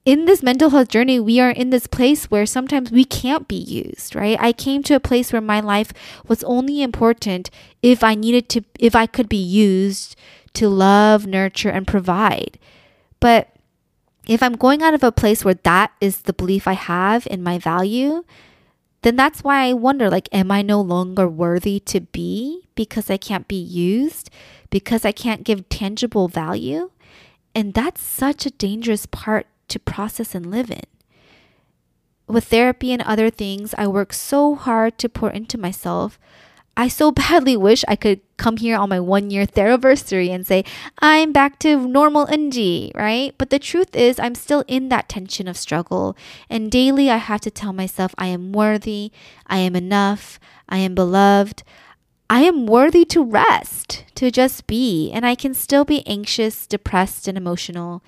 [0.06, 3.56] in this mental health journey, we are in this place where sometimes we can't be
[3.56, 4.38] used, right?
[4.40, 5.94] I came to a place where my life
[6.28, 7.50] was only important
[7.82, 10.18] if I needed to, if I could be used
[10.56, 12.60] to love, nurture, and provide.
[13.22, 13.50] But
[14.28, 17.42] if I'm going out of a place where that is the belief I have in
[17.42, 18.26] my value,
[19.04, 23.18] then that's why I wonder like, am I no longer worthy to be because I
[23.18, 24.30] can't be used,
[24.74, 26.90] because I can't give tangible value?
[27.54, 30.82] And that's such a dangerous part to process and live in.
[32.28, 36.18] With therapy and other things, I work so hard to pour into myself.
[36.76, 40.66] I so badly wish I could come here on my one year Theraversary and say,
[40.98, 43.36] I'm back to normal Unji, right?
[43.38, 46.18] But the truth is, I'm still in that tension of struggle.
[46.50, 49.12] And daily, I have to tell myself, I am worthy,
[49.46, 51.62] I am enough, I am beloved.
[52.30, 57.28] I am worthy to rest, to just be, and I can still be anxious, depressed,
[57.28, 58.04] and emotional,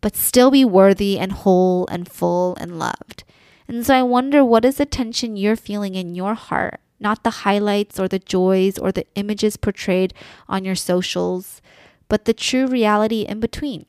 [0.00, 3.24] but still be worthy and whole and full and loved.
[3.66, 6.80] And so I wonder what is the tension you're feeling in your heart?
[7.04, 10.14] not the highlights or the joys or the images portrayed
[10.48, 11.60] on your socials,
[12.08, 13.86] but the true reality in between.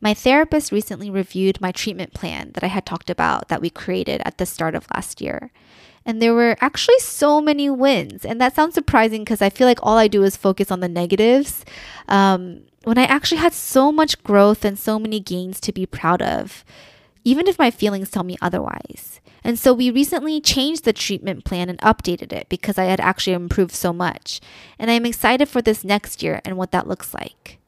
[0.00, 4.20] My therapist recently reviewed my treatment plan that I had talked about that we created
[4.24, 5.50] at the start of last year.
[6.06, 8.24] And there were actually so many wins.
[8.24, 10.88] And that sounds surprising because I feel like all I do is focus on the
[10.88, 11.64] negatives.
[12.08, 16.22] Um, when I actually had so much growth and so many gains to be proud
[16.22, 16.64] of,
[17.24, 19.20] even if my feelings tell me otherwise.
[19.42, 23.32] And so we recently changed the treatment plan and updated it because I had actually
[23.32, 24.40] improved so much.
[24.78, 27.58] And I'm excited for this next year and what that looks like.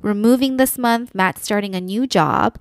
[0.00, 2.58] We're moving this month, Matt's starting a new job,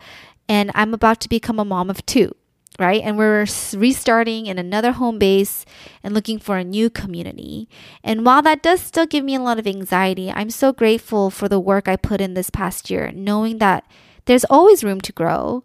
[0.50, 2.36] and I'm about to become a mom of two,
[2.80, 3.02] right?
[3.02, 5.66] And we're restarting in another home base
[6.04, 7.68] and looking for a new community.
[8.04, 11.48] And while that does still give me a lot of anxiety, I'm so grateful for
[11.48, 13.86] the work I put in this past year, knowing that
[14.26, 15.64] there's always room to grow,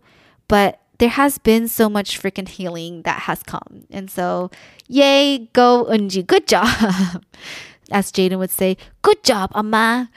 [0.48, 3.86] but there has been so much freaking healing that has come.
[3.90, 4.50] And so,
[4.86, 6.68] yay, go Unji, good job.
[7.90, 10.10] As Jaden would say, good job, Amma.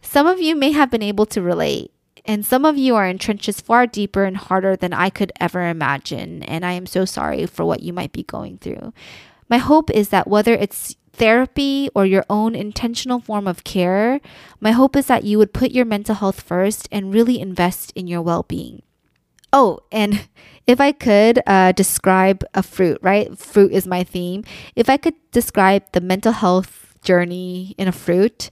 [0.00, 1.92] Some of you may have been able to relate.
[2.30, 5.66] And some of you are in trenches far deeper and harder than I could ever
[5.66, 6.44] imagine.
[6.44, 8.92] And I am so sorry for what you might be going through.
[9.48, 14.20] My hope is that whether it's therapy or your own intentional form of care,
[14.60, 18.06] my hope is that you would put your mental health first and really invest in
[18.06, 18.82] your well being.
[19.52, 20.28] Oh, and
[20.68, 23.36] if I could uh, describe a fruit, right?
[23.36, 24.44] Fruit is my theme.
[24.76, 28.50] If I could describe the mental health journey in a fruit,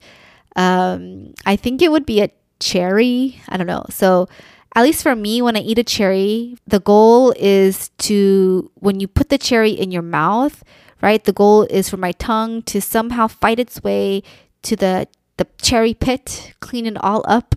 [0.57, 3.41] um, I think it would be a cherry.
[3.49, 3.85] I don't know.
[3.89, 4.27] So,
[4.75, 9.07] at least for me, when I eat a cherry, the goal is to, when you
[9.07, 10.63] put the cherry in your mouth,
[11.01, 11.23] right?
[11.23, 14.21] The goal is for my tongue to somehow fight its way
[14.61, 15.07] to the,
[15.37, 17.55] the cherry pit, clean it all up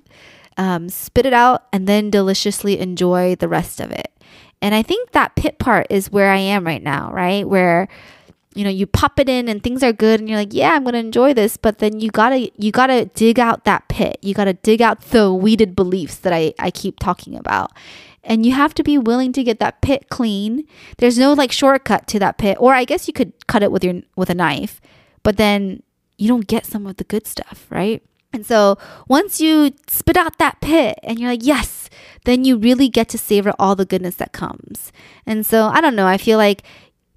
[0.57, 4.11] um, spit it out, and then deliciously enjoy the rest of it.
[4.61, 7.48] And I think that pit part is where I am right now, right?
[7.48, 7.88] Where
[8.55, 10.84] you know you pop it in and things are good and you're like yeah i'm
[10.84, 14.18] gonna enjoy this but then you gotta you gotta dig out that pit.
[14.22, 17.72] You gotta dig out the weeded beliefs that i, I keep talking about.
[18.24, 20.64] And you have to be willing to get that pit clean.
[20.98, 22.57] There's no like shortcut to that pit.
[22.61, 24.80] Or i guess you could cut it with your with a knife
[25.22, 25.82] but then
[26.18, 28.03] you don't get some of the good stuff right?
[28.32, 28.78] And so
[29.09, 31.90] once you spit out that pit and you're like, yes,
[32.24, 34.90] then you really get to savor all the goodness that comes.
[35.26, 36.62] And so I don't know, I feel like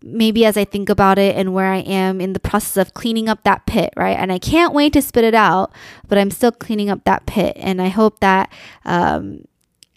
[0.01, 3.27] maybe as I think about it and where I am in the process of cleaning
[3.27, 4.17] up that pit, right?
[4.17, 5.71] And I can't wait to spit it out,
[6.07, 7.55] but I'm still cleaning up that pit.
[7.59, 8.51] And I hope that
[8.85, 9.45] um,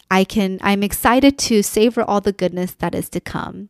[0.09, 3.69] I can, I'm excited to savor all the goodness that is to come.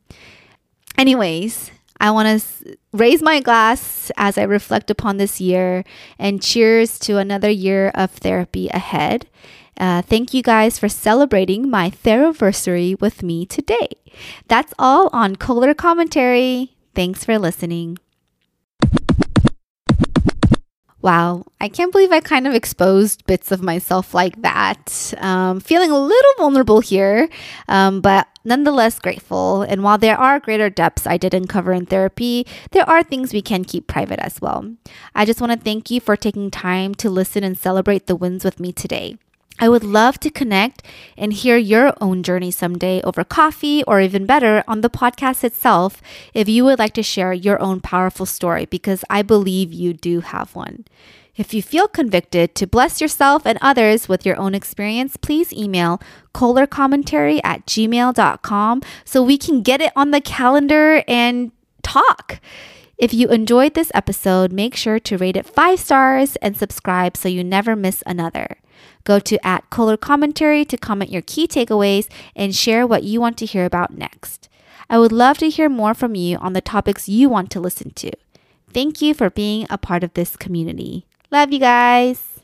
[0.98, 5.84] Anyways, I want to raise my glass as I reflect upon this year
[6.18, 9.28] and cheers to another year of therapy ahead.
[9.80, 13.88] Uh, thank you guys for celebrating my Theraversary with me today.
[14.48, 16.76] That's all on Kohler Commentary.
[16.94, 17.98] Thanks for listening.
[21.02, 25.14] Wow, I can't believe I kind of exposed bits of myself like that.
[25.20, 27.30] Um, feeling a little vulnerable here,
[27.70, 29.62] um, but nonetheless grateful.
[29.62, 33.42] And while there are greater depths I didn't cover in therapy, there are things we
[33.42, 34.76] can keep private as well.
[35.16, 38.44] I just want to thank you for taking time to listen and celebrate the wins
[38.44, 39.18] with me today.
[39.60, 40.84] I would love to connect
[41.18, 46.02] and hear your own journey someday over coffee or even better on the podcast itself
[46.34, 50.22] if you would like to share your own powerful story because I believe you do
[50.22, 50.86] have one.
[51.36, 56.02] If you feel convicted to bless yourself and others with your own experience, please email
[56.34, 61.52] kohlercommentary at gmail.com so we can get it on the calendar and
[61.82, 62.40] talk.
[63.00, 67.30] If you enjoyed this episode, make sure to rate it five stars and subscribe so
[67.30, 68.58] you never miss another.
[69.06, 73.38] Go to at Kohler Commentary to comment your key takeaways and share what you want
[73.38, 74.50] to hear about next.
[74.90, 77.92] I would love to hear more from you on the topics you want to listen
[77.92, 78.12] to.
[78.74, 81.06] Thank you for being a part of this community.
[81.32, 82.42] Love you guys.